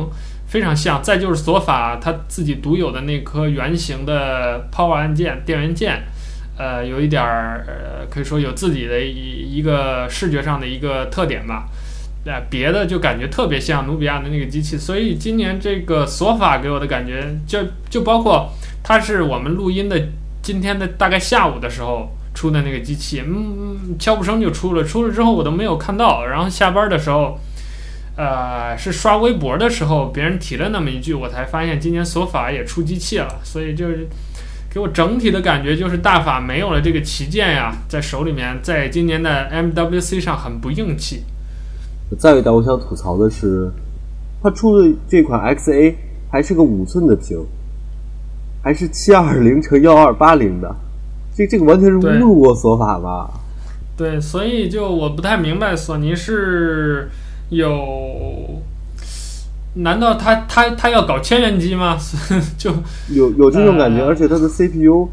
[0.47, 1.01] 非常像。
[1.01, 6.03] 再就是索法它自己独有的那颗圆形的 Power 按键电源键，
[6.63, 11.67] 呃，有一点儿呃，可以说有自己的一一个视觉上的一个特点吧。
[12.25, 17.59] 呃，别的就感觉特别像努比亚的那个机器，所以今年这个索法给我的感觉就
[17.89, 18.49] 就包括
[18.81, 20.01] 它是我们录音的
[20.41, 22.15] 今天的大概下午的时候。
[22.35, 26.25] 出的那个机器，嗯，悄不声就出了，出了之后我都没有看到。
[26.25, 27.39] 然后下班的时候，
[28.17, 33.39] 呃，是刷微博的时候，别人提了那么一句，我才发现今年索法也出机器了。
[33.43, 34.07] 所以就是
[34.73, 41.23] 给我整体的感觉就是大法没有了这个旗舰呀，在手里面，在今年的 MWC 上很不硬气。
[42.17, 43.69] 再一点，我想吐槽的是，
[44.41, 45.93] 它出的这款 XA
[46.31, 47.45] 还是个五寸的屏，
[48.63, 50.75] 还是七二零乘幺二八零的。
[51.35, 53.29] 这这个完全是侮辱我索法吧？
[53.95, 57.09] 对，所以就我不太明白，索尼是
[57.49, 58.59] 有，
[59.75, 61.97] 难道他他他要搞千元机吗？
[62.57, 62.71] 就
[63.09, 65.09] 有有这种感觉，呃、而且它的 CPU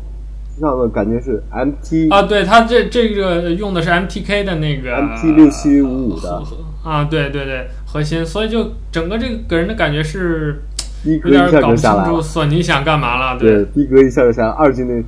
[0.61, 6.43] 上的感觉是 MT 啊，对，它这这个用的是 MTK 的那个 MT 六七五五的
[6.85, 10.63] 啊，对对对，核心，所以就整个这个给人的感觉是
[11.05, 15.05] 有点搞不清楚索尼想干嘛了，对，逼格一下就下来，二 G 内。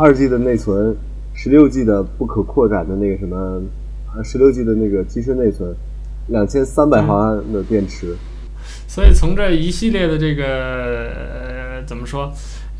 [0.00, 0.96] 二 G 的内存，
[1.32, 3.62] 十六 G 的不可扩展的那个什么，
[4.24, 5.72] 十六 G 的那个机身内存，
[6.26, 8.08] 两千三百毫安的电池。
[8.08, 8.16] 嗯、
[8.96, 11.10] 所以从这一系列的这个、
[11.76, 12.32] 呃、怎么说，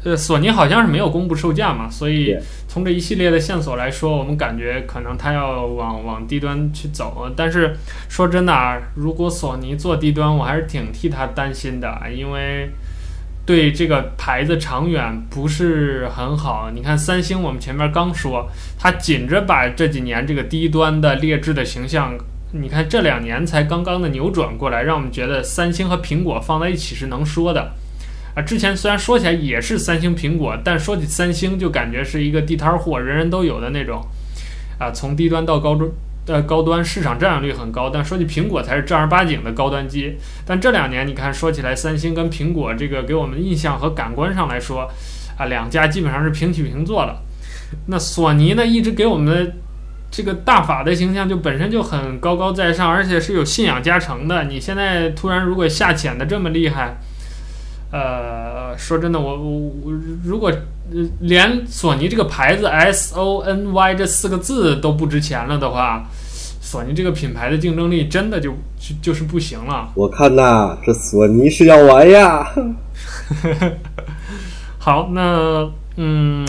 [0.02, 2.34] 呃，索尼好像是没有公布售价嘛，所以
[2.66, 7.30] 从这一系列的线索来说，我们感觉可能它要往往低端去走。
[7.36, 7.76] 但是
[8.08, 12.70] 说真的啊，如果索尼做低端，我还是挺替他担心的，因为。
[13.44, 16.68] 对这个牌子长远不是很好。
[16.74, 22.12] 你看三星，我们前面刚说，它紧着把这几年这个低端的劣质的形象，
[22.60, 27.72] 你看这两年才刚刚的扭转过来，让我们觉得三星和苹果放在一起是能说的。
[28.34, 34.04] 啊，之前虽然说起来也是三星苹果，但说起三星就感觉是一个地摊货，人人都有的那种。
[34.78, 35.90] 啊，从低端到高中。
[36.28, 40.16] 呃，高端市场占有率很高，但说起苹果才是正儿八经的高端机。
[40.44, 44.90] 但这两年，你看说起来，三星跟苹果这个给我们印象和感官上来说，
[45.38, 47.22] 啊，两家基本上是平起平坐了。
[47.86, 49.52] 那索尼呢，一直给我们的
[50.10, 54.44] 这个大法的形象就本身就很高高在上，而且是有信仰加成的。
[54.44, 56.96] 你现在突然如果下潜的这么厉害，
[57.92, 59.50] 呃，说真的，我我
[59.84, 59.92] 我
[60.24, 60.52] 如果
[61.20, 66.04] 连索尼这个牌子 S O N Y 这四个字都不值钱了的话，
[66.60, 69.90] 索尼这个品牌的竞争力真的就就就是不行了。
[69.94, 72.48] 我看呐，这索尼是要完呀。
[74.78, 76.46] 好，那嗯，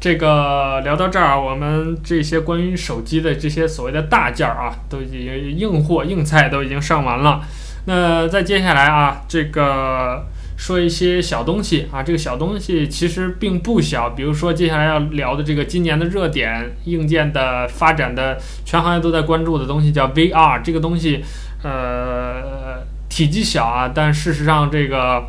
[0.00, 7.42] 这个聊到这儿，我们这些关于手机的这些所谓的大件儿啊，都已经硬货硬菜都已经上完了。
[7.84, 10.26] 那再接下来啊，这个。
[10.60, 14.10] 说一些小东西啊，这个小东西其实并不小。
[14.10, 20.60] 比如说接下来要聊的这个今年的热点硬件的发展的，全行业都在关注的东西叫 VR。
[20.62, 21.24] 这个东西，
[21.62, 25.24] 呃，体积小啊，但事实上这个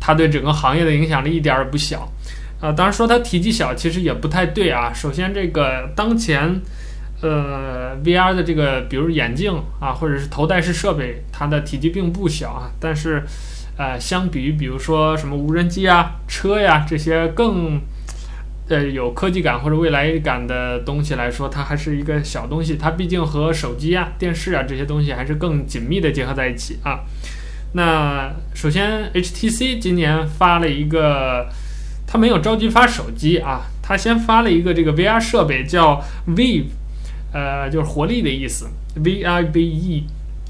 [0.00, 2.10] 它对整个行业的影响力一点也不小。
[2.64, 4.92] 啊，当然说它体积小其实也不太对啊。
[4.92, 6.60] 首先这个当前，
[7.20, 13.22] 呃，VR 的这个比如眼镜啊，或者是头戴式设备，它的体积并不小啊，但是。
[13.76, 17.80] 呃，相比于比如说什么无人机啊、车呀这些更
[18.68, 22.76] 呃有科技感或者未来感的东西来说，它还是一个小东西。
[22.76, 27.00] 它毕竟和手机啊、电视啊这些东西还是更紧密的结合在一起啊。
[27.72, 31.48] 那首先，HTC 今年发了一个，
[32.14, 36.66] 他没有着急发手机啊，他先发了一个这个 VR 设备叫 Vive，
[37.32, 40.04] 呃，就是活力的意思，V I V E。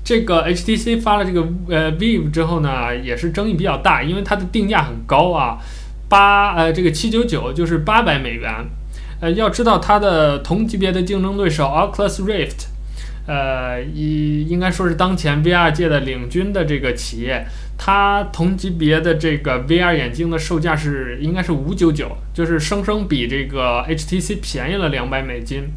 [0.05, 5.57] 这个 HTC 发了这个呃 Vive 之后呢，也是争议比较大，因为它的定价很高啊，
[6.07, 8.53] 八呃这个七九九就是八百美元，
[9.21, 12.67] 呃要知道它的同级别的竞争对手 Oculus Rift，
[13.27, 17.47] 呃应应该说是当前 VR 界的领军的这个企业，
[17.79, 25.71] 它同级别的这个 VR 眼镜的售价是应该是五九九，就是生生比这个 HTC 便宜了两百美金。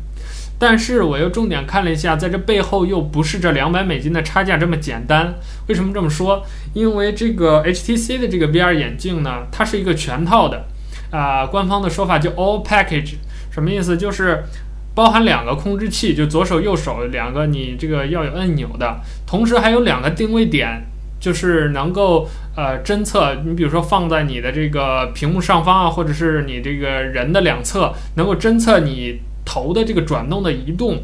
[0.59, 5.35] 但是我又重点看了一下，在这背后又不是这两百美金的差价这么简单。
[5.67, 6.43] 为什么这么说？
[6.73, 10.65] 因为这个 HTC 的这个 VR 眼镜呢，它是一个全套的，
[11.11, 13.17] 啊、官方的说法叫 All Package，
[13.51, 13.95] 什么意思？
[13.95, 14.45] 就是
[14.97, 20.81] 包含两个控制器，就左手右手两个，你这个要有按钮的，同时还有两个定位点，
[21.19, 23.35] 就是能够呃侦测。
[23.45, 29.19] 你比如说放在你的这个屏幕上方啊，或者是你这个人的两侧，能够侦测你。
[29.49, 30.97] 头的这个转动的移动，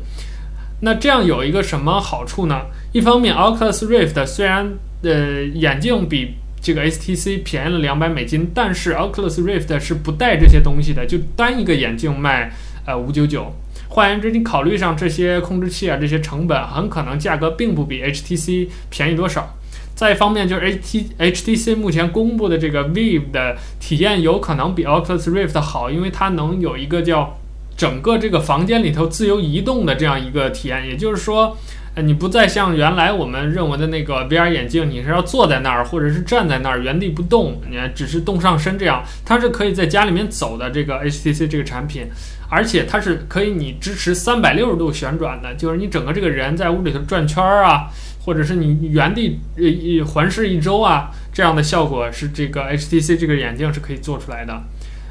[0.81, 2.63] 那这样有一个什么好处呢？
[2.91, 4.69] 一方面，Oculus Rift 虽然
[5.01, 12.51] 呃眼镜比这个 HTC 便宜了两百美金，但是 Oculus Rift 是不带这些东西的，就单一个眼镜卖
[12.85, 13.49] 呃五九九。
[13.93, 19.55] 换言之，你考虑上这些控制器啊，这些成本，很可能价格并不比 HTC 便宜多少。
[19.93, 27.37] 再一方面，就是 HT HTC 目前公布的这个 Vive 的体验有可能比 Oculus Rift 好，因为它能有一个叫
[27.77, 31.55] 整个这个房间里头自由移动的这样一个体验，也就是说。
[31.95, 42.07] 呃，你不再像原来我们认为的那个 VR 眼镜，你是要坐在那儿或者是站在那儿原地不动，你只是动上身这样，它是可以在家里面走的这个 HTC 这个产品，
[42.49, 47.89] 而且它是可以你支持三百六十度旋转的，就是你整个这个人在屋里头转圈儿啊，
[48.25, 54.61] 或者是你原地呃环视一周啊，这样的效果是这个 HTC 这个眼镜是可以做出来的。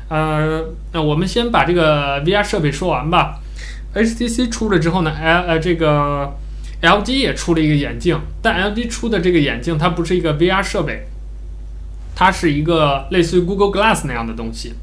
[0.08, 3.40] 呃，那我们先把这个 VR 设备说完吧。
[3.94, 6.32] HTC 出了之后呢，哎呃这个。
[6.82, 11.06] LG 也出了一个眼镜，但 LG 出的这个眼镜它不是一个 VR 设备，
[12.12, 14.74] 它是一个类似于 Google Glass 那样的东西。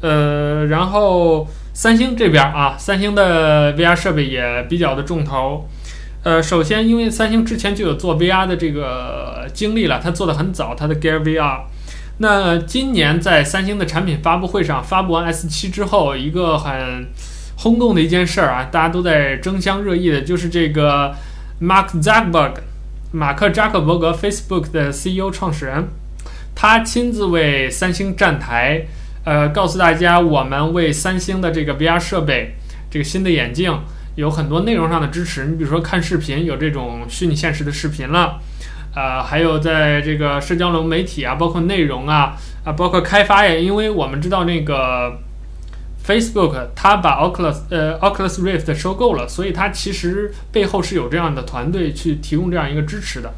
[0.00, 1.46] 呃，然后
[1.76, 5.68] 三星这边啊，三星的 VR 设备也比较的重头。
[6.22, 11.64] 呃，首先因为三星之前就有做 VR 的这个经历了，它做的很早，它的 Gear VR。
[12.16, 17.08] 那今年在三星的产品发布会上发布完 S7 之后，一个很
[17.58, 21.14] 轰动的一件事儿啊，大家都在争相热议的，就是这个
[21.60, 22.54] Mark Zuckerberg，
[23.12, 25.88] 马克扎克伯格，Facebook 的 CEO 创始人，
[26.54, 28.86] 他亲自为三星站台，
[29.26, 32.54] 呃，告诉大家我们为三星的这个 VR 设备，
[32.88, 33.76] 这个新的眼镜
[34.14, 35.46] 有很多内容上的支持。
[35.46, 38.38] 你比如说看视频，有这种虚拟现实的视频了，
[38.94, 45.18] 呃，还有在这个社交流媒体啊，包括内容啊，啊，包括开发呀，因为我们知道那个。
[46.06, 53.34] Facebook 它把 Oculus 呃 Oculus Rift 收购了，所以它其实背后是有这样的团队去提供这样一个支持的，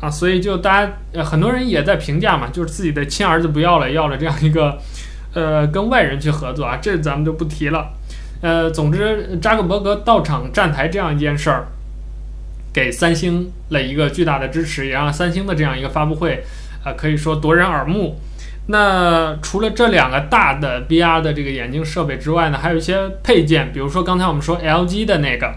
[0.00, 4.76] 啊，所以就大家呃很多人也在评价嘛，就是自己的亲儿子不要了，要了这样一个
[5.34, 7.92] 呃跟外人去合作啊，这咱们就不提了。
[8.40, 11.66] 呃，总之扎克伯格到场站台这样一件事儿，
[12.72, 16.44] 给三星了一个巨大的支持，也让三星的这样一个发布会
[16.84, 18.20] 啊、可以说夺人耳目。
[18.68, 25.54] 那除了这两个大的 VR 的这个眼镜设备之外呢，还有一些配件，比如说刚才我们说 LG 的那个，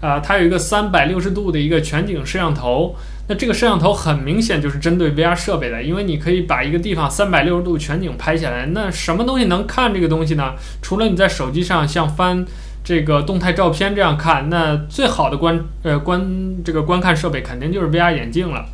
[0.00, 2.94] 呃，它有一个三百六十度的一个全景摄像头。
[3.26, 8.66] 那这个摄像头很明显就是针对 VR 设备的，因为你可以把一个地方三百六十度全景拍下来。
[8.66, 10.52] 那什么东西能看这个东西呢？
[10.82, 12.44] 除了你在手机上像翻
[12.84, 18.66] 这个动态照片这样看，那最好的观呃观这个观看设备肯定就是 VR 眼镜了。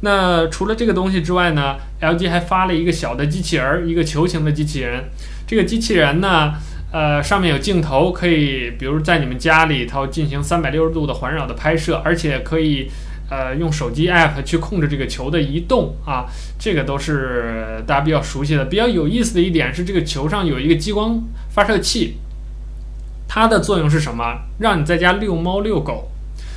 [0.00, 5.04] 那除了这个东西之外呢，LG 还发了一个小的机器人，一个球形的机器人。
[5.46, 6.54] 这个机器人呢，
[6.92, 12.90] 呃，上面有镜头，可以比如在你们家里头进行三百六十度的环绕的拍摄，而且可以
[13.30, 16.26] 呃用手机 app 去控制这个球的移动啊，
[16.58, 18.64] 这个都是大家比较熟悉的。
[18.64, 22.16] 比较有意思的一点是，这个球上有一个激光发射器，
[23.28, 24.42] 它的作用是什么？
[24.58, 26.10] 让你在家遛猫遛狗。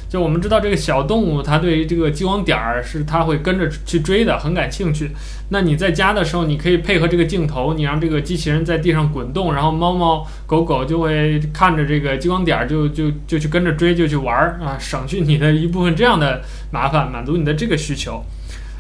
[0.10, 5.12] 就我们知道这个小动物，它对于这个激光点儿是它会跟着去追的，很感兴趣。
[5.50, 16.42] 那你在家的时候，你可以配合这个镜头，你让这个机器人在地上滚动，然后猫猫狗狗就会看着这个激光点儿，就就就去跟着追，就去玩儿啊，省去你的一部分这样的
[16.72, 18.24] 麻烦，满足你的这个需求。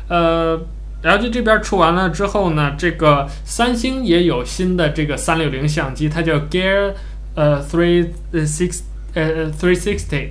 [0.07, 0.59] 呃
[1.03, 6.93] ，LG 这边出完了之后呢，这个三星也有新的这个三六零相机，它叫 Gear
[7.35, 8.81] 呃 Three Six
[9.13, 10.29] 呃 Three Sixty。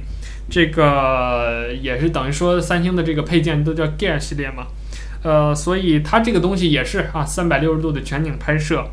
[0.50, 4.66] 这个也是等于说三星的这个配件都叫 Gear 系列嘛，
[5.22, 8.86] 呃，所以它这个东西也是啊，三百六十度的全景拍摄，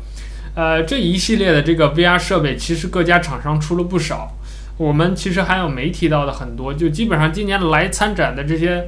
[0.54, 4.36] 呃，这一系列的这个 VR 设备其实各家厂商出了不少，
[4.76, 8.84] 我们其实还有没提到的很多，就基本上今年来参展的这些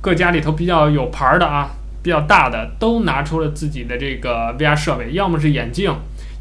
[0.00, 1.70] 各家里头比较有牌的啊，
[2.04, 5.92] 比较大的都拿出了自己的这个 VR 设备，要么是眼镜，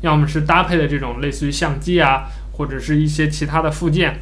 [0.02, 4.20] 要么是搭配的这种类似于相机啊，或者是一些其他的附件。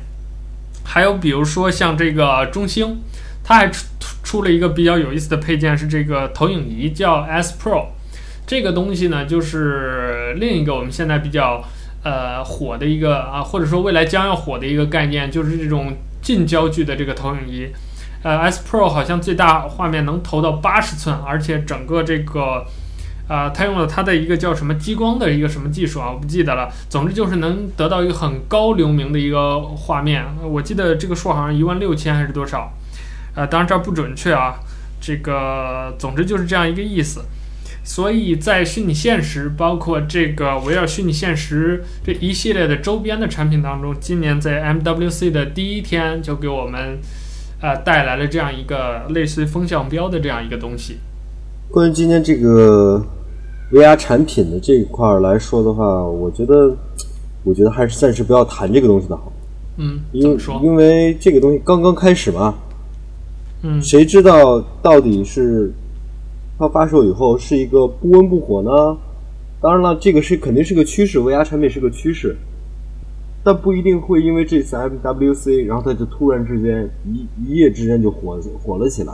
[0.83, 3.01] 还有比如说像这个中兴，
[3.43, 3.85] 它还出
[4.23, 7.87] 出了一个比较有意思的配件，是这个投影仪，叫 S Pro。
[8.45, 11.63] 这个东西呢，就是另一个我们现在比较
[12.03, 17.67] 呃火的一个啊，或者说未来将要火的一个概念，就是这种近焦距的这个投影仪。
[18.21, 22.65] 呃，S Pro 好像最大画面能投到八十寸，而且整个这个。
[23.27, 26.69] 啊、呃，它用了它的一个叫什么激光的一个什么技术啊，我不记得了。
[26.89, 30.25] 总之就是能得到一个很高流明的一个画面。
[30.43, 32.73] 我记得这个数好像一万六千还是多少？
[33.35, 34.55] 呃，当然这不准确啊。
[34.99, 37.21] 这个总之就是这样一个意思。
[37.85, 46.99] 所以在虚拟现实，包括这个围绕虚拟现实这一系列的周边的产品当中，今年在 MWC 的第一天就给我们
[47.61, 50.99] 呃带来了这样一个类似于风向标的这样一个东西。
[51.73, 53.03] 关于今天这个
[53.71, 56.71] VR 产品的这一块来说的话，我觉得，
[57.43, 59.33] 我觉得还是暂时不要谈这个东西的好。
[59.77, 62.53] 嗯，因为因为这个东西刚刚开始嘛。
[63.63, 65.73] 嗯，谁知道到底是
[66.59, 68.95] 它发售以后是一个不温不火呢？
[69.59, 72.35] 当然了，这个是肯定是个趋势，VR 产品是个趋势，
[73.43, 79.13] 但不一定会因为这次 MWC，然后它就突然之间一一夜之间就火火了起来。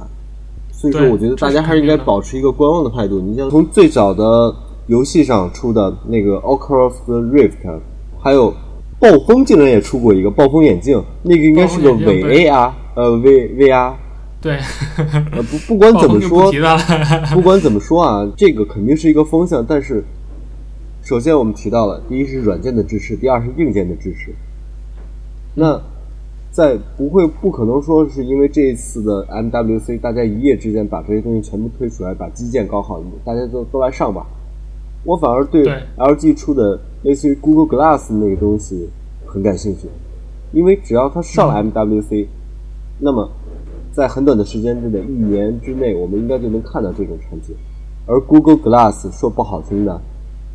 [0.80, 3.20] 所以说，我觉得大家还是应该保持一个观望的态度。
[3.20, 4.56] 你像从最早的
[4.88, 7.80] 游戏上出的那个 Oculus Rift，
[8.18, 8.54] 还有
[8.98, 13.94] 暴风竟然也出过一个暴风眼镜，那个应该是个伪 AR，呃，V VR。
[14.42, 14.58] 对，
[15.36, 16.56] 呃不不管怎么 说，不，
[17.36, 19.66] 不管怎么说啊，这个肯定是一个风向。
[19.68, 20.02] 但是，
[21.04, 24.34] 首先我们提到了，第一是软件的支持，第二是硬件的支持。
[25.56, 25.78] 那
[26.52, 34.26] 在不会不可能说是因为这一次的 MWC，大家一夜之间把这些东西全部推出来，把基建搞好，大家都都来上吧。
[35.04, 35.64] 我反而对
[35.98, 38.90] LG 出的类似于 Google Glass 那个东西
[39.26, 39.88] 很感兴趣，
[40.52, 42.28] 因为只要它上了 MWC，、嗯、
[43.00, 43.30] 那么。
[43.92, 47.54] 在很短的时间之内，一年之内，我们应该就能看到这种产品。
[48.06, 50.00] 而 Google Glass 说不好听的，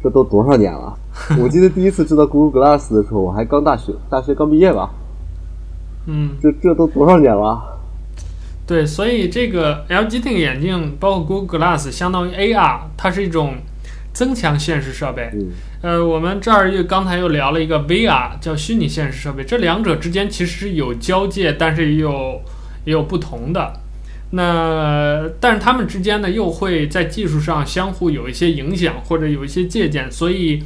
[0.02, 0.96] 这都多少年了？
[1.42, 4.88] 我记得第一次知道 Google Glass 的时候，我还刚大学，大学刚毕业吧。
[6.06, 7.80] 嗯，这这都多少年了？
[8.66, 13.56] 对，所以这个 LG 这个眼镜，包括 Google Glass，相当于 AR，它是一种
[14.12, 15.30] 增强现实设备。
[15.32, 15.50] 嗯。
[15.82, 19.44] 呃，我们这儿又刚才又聊了一个 VR，叫虚拟现实设备。
[19.44, 22.40] 这两者之间其实是有交界，但是也有。
[22.86, 23.72] 也有不同的，
[24.32, 30.06] 那但是它们之间呢，又会在技术上相互有一些影响，或者有一些借鉴。
[30.12, 30.62] 所以，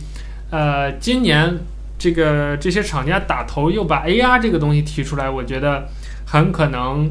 [0.50, 1.58] 呃，今年
[1.98, 5.88] 这个这些厂家打头又把 AR 这个东西提出来，我觉得
[6.26, 7.10] 很可能，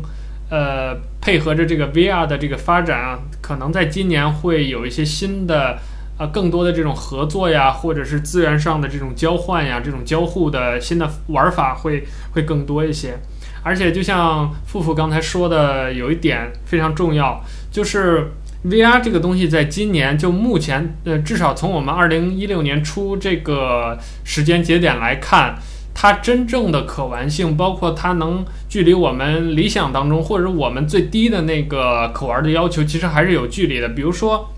[0.50, 5.78] 呃，配合着这个 VR 的这个发展啊，可能在今年会有一些新的
[6.18, 13.18] 啊、呃，更多的这种合作呀，或者是资源上的这种交换呀，这种交互的新的玩法会会更多一些。
[13.64, 18.32] 而且，就像富富刚才说的，有一点非常重要，就是
[18.70, 25.56] VR 这个东西，在今年就目前，呃，至少从我们二零一六年初这个时间节点来看，
[25.94, 33.90] 它真正的可玩性，包括它能距离我们理想当中或者我们最低的那个可玩的要求，其实还是有距离的。
[33.90, 34.50] 比如说，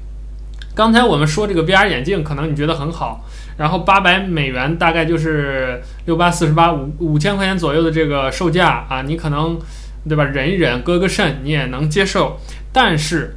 [0.74, 3.26] 刚才我们说这个 VR 眼镜，可能你觉得很好。
[3.58, 9.60] 然后八百美元大概就是六八四十八五五千块钱左右的这个售价啊，你可能
[10.08, 10.24] 对吧？
[10.24, 12.40] 忍一忍，割个肾你也能接受。
[12.72, 13.36] 但是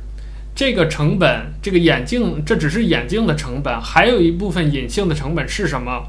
[0.54, 6.08] 这个成本，这个眼镜这只是眼镜的成本，还有一部分隐性的成本是什么？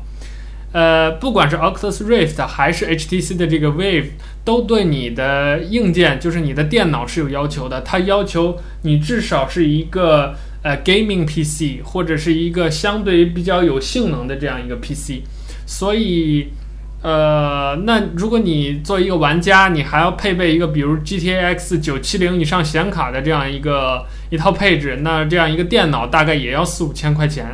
[0.71, 4.07] 呃，不管是 Oculus Rift 还是 HTC 的这个 Wave，
[4.43, 7.81] 都对你的硬件，就是你的电脑是有要求的。
[7.81, 10.35] 它要求你至少是一个。
[10.63, 15.21] 呃，gaming PC 或者是一个相对于比较有性能的这样一个 PC，
[15.65, 16.47] 所以，
[17.03, 27.45] 呃，那如果你作为一个玩家，你还要配备一个比如 GTX 九七零以上显卡的这样一个一套配置，那这样一个电脑大概也要四五千块钱，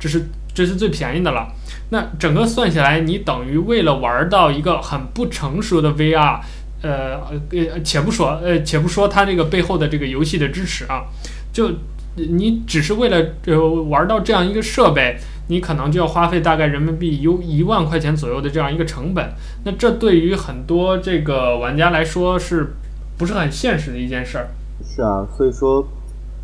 [0.00, 1.46] 这是这是最便宜的了。
[1.90, 6.40] 那整个算下来，你等于为了玩到一个很不成熟的 VR，
[6.82, 7.20] 呃
[7.52, 11.04] 呃，且不说呃，且不说它这个背后的这个游戏的支持啊，
[11.52, 11.70] 就。
[12.18, 15.18] 你只是为了呃玩到这样一个设备，
[15.48, 19.32] 你可能就要花费大概人民币有一万块钱左右的这样一个成本。
[19.64, 22.74] 那这对于很多这个玩家来说，是
[23.16, 24.48] 不是很现实的一件事儿？
[24.84, 25.86] 是啊，所以说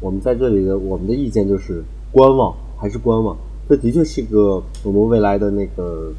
[0.01, 3.37] 我们在这里的我们的意见就是观望，还是观望。
[3.69, 6.13] 这的确是一个我们未来的那个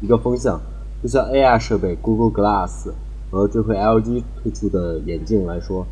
[0.00, 0.60] 一个风向。
[1.02, 2.90] 就像 AR 设备，Google Glass
[3.30, 5.86] 和这回 LG 推出的眼镜来说，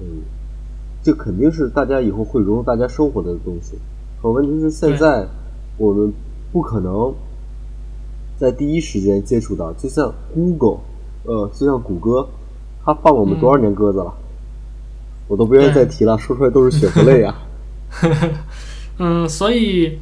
[0.00, 0.22] 嗯。
[1.04, 3.76] 这肯定是大家以后会融入大家生活的东西，
[4.22, 5.26] 可问题是现在
[5.76, 6.12] 我们
[6.52, 7.14] 不可能
[8.38, 10.78] 在第一时间接触到，就像 Google，
[11.24, 12.28] 呃，就像谷歌，
[12.84, 14.22] 它放了我们多少年鸽子了，嗯、
[15.28, 17.34] 我都不愿意再提了，说出来都是血和泪啊。
[18.98, 19.98] 嗯，所以，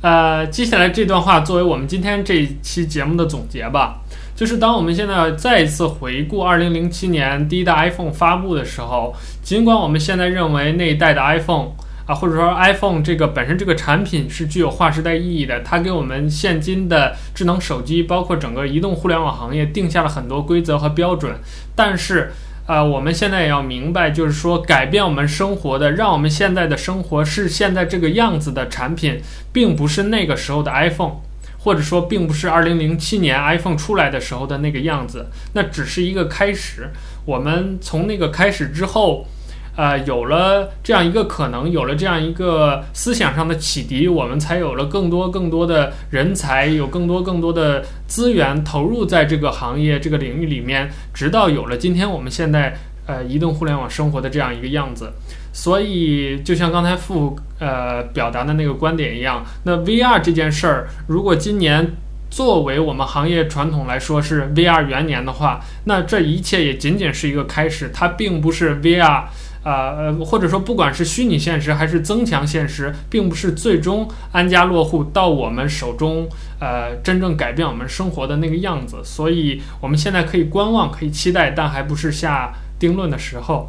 [0.00, 4.00] 呃，接下来这段话作为我们今天这一期节目的总结吧。
[4.34, 11.68] 就是当我们现在再一次回顾二零零七年第一代 iPhone 发布的时候，尽管我们现在认为那一代的 iPhone
[12.04, 21.36] 啊，或者说 iPhone 这个本身这个产品是具有划时代意义的，它给我们现今的智能手机，包括整个移动互联网行业定下了很多规则和标准。
[21.76, 22.32] 但是，
[22.66, 29.20] 呃，我们现在也要明白，就是说改变我们生活的，让我们现在的生活是现在这个样子的产品，
[29.52, 31.20] 并不是那个时候的 iPhone，
[31.58, 36.90] 或者说并不是二零零七年 iPhone 出来的时候的那个样子，那只是一个开始。
[37.24, 39.28] 我们从那个开始之后。
[39.74, 52.76] 呃，有了这样一个可能，有了这样一个思想上的启迪，我们才有了更多更多的人才，有更多更多的资源投入在这个行业这个领域里面，直到有了今天我们现在
[53.06, 55.10] 呃移动互联网生活的这样一个样子。
[55.54, 61.92] 所以，就像刚才傅呃表达的那个观点一样，那 VR 这件事儿，如果今年
[62.30, 69.24] 作为我们行业传统来说是 VR 元年的话，那这一切也仅仅是一个开始，它并不是 VR。
[69.62, 76.28] 啊呃，或者说，不管是虚拟现实还是增强现实，并不是最终安家落户到我们手中，
[76.58, 78.96] 呃，真正改变我们生活的那个样子。
[79.04, 83.68] 所以，我们现在可以观望，可以期待，但还不是下定论的时候。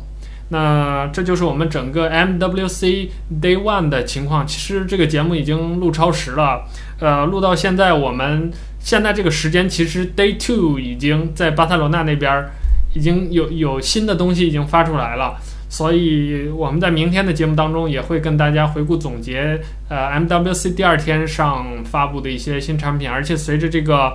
[0.49, 3.09] 那这就是我们整个 MWC
[3.41, 4.45] Day One 的情况。
[4.45, 6.65] 其实这个节目已经录超时了，
[6.99, 12.45] 呃，录到现在，我们现在这个时间，其实 Day Two 已经在巴塞罗那那边
[12.93, 15.37] 已经有有新的东西已经发出来了。
[15.73, 19.59] 所以我们在明天的节目当中也会跟大家回顾总结，
[19.89, 24.13] 呃，MWC 第二天上发布的一些新产品，而且随着这个，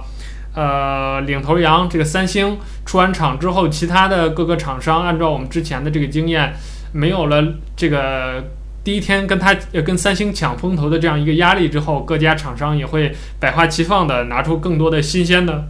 [0.54, 2.56] 呃，领头羊这个三星
[2.86, 6.54] 出完厂之后，其他的各个厂商按照我们之前的这个经验，
[6.92, 7.44] 没有了
[7.74, 8.44] 这个
[8.84, 9.52] 第一天跟他
[9.84, 15.64] 跟三星抢风头的这样一个压力之后，各家厂商也会百花齐放的拿出更多的新鲜的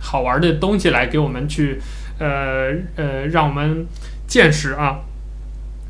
[0.00, 1.80] 好玩的东西来给我们去，
[2.18, 3.86] 呃呃，让我们
[4.26, 4.98] 见识啊。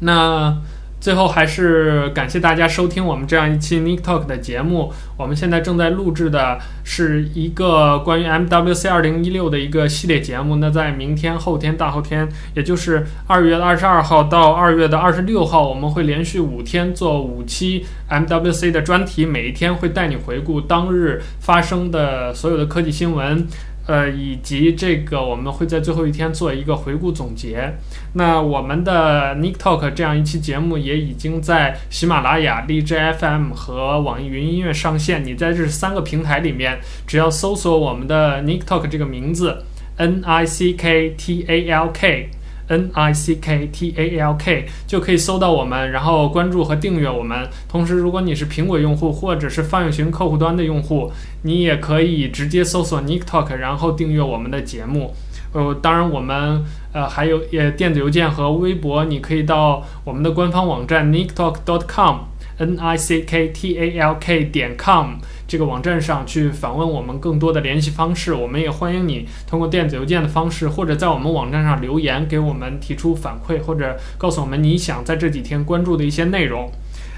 [0.01, 0.57] 那
[1.01, 4.93] 最后还是感谢大家收听我们这样一期 Nick Talk 的节目。
[5.17, 10.57] 我们现在正在录制的是一个关于 MWC 二零一六的一个系列节目。
[10.57, 23.47] 那在明天、后天、大后天，也就是二月二十二号到二月的二十六号，我们会连续五天做五期 MWC 的专题，每一天会带你回顾当日发生的所有的科技新闻。
[23.89, 27.73] 呃，以及这个我们会在最后一天做一个回顾总结。
[28.13, 35.25] 那我们的 Nick Talk 这样一期节目也已经在喜马拉雅、荔枝 FM 和网易云音乐上线。
[35.25, 39.65] 你在这三个平台里面，只要搜索我们的 Nick Talk 这个名字
[39.97, 42.29] ，N I C K T A L K。
[42.69, 47.49] N I C K T A L K 就可以搜到我们，然后关注和订阅我们。
[47.69, 51.11] 同时，如果你是苹果用户或者是泛用型客户端的用户，
[51.43, 55.15] 你也可以直接搜索 Nick Talk，然后订阅我们的节目。
[55.53, 56.63] 呃，当然我们
[56.93, 65.15] 呃还有也电子邮件和微博，你可以到我们的官方网站 nicktalk.com，N I C K T A L K 点 com。
[65.49, 76.71] 这个网站上去访问我们更多的联系方式，我们也欢迎你通过电子邮件的方式，或者在我们网站上留言给我们提出反馈，或者告诉我们你想在这几天关注的一些内容。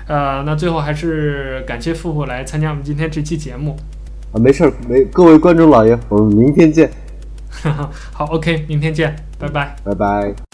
[0.06, 3.76] 呃，那最后还是感谢富富来参加我们今天这期节目。
[4.32, 6.88] 啊，没事儿，没各位观众老爷，我们明天见。
[8.12, 10.49] 好，OK，明天见，拜拜，拜拜。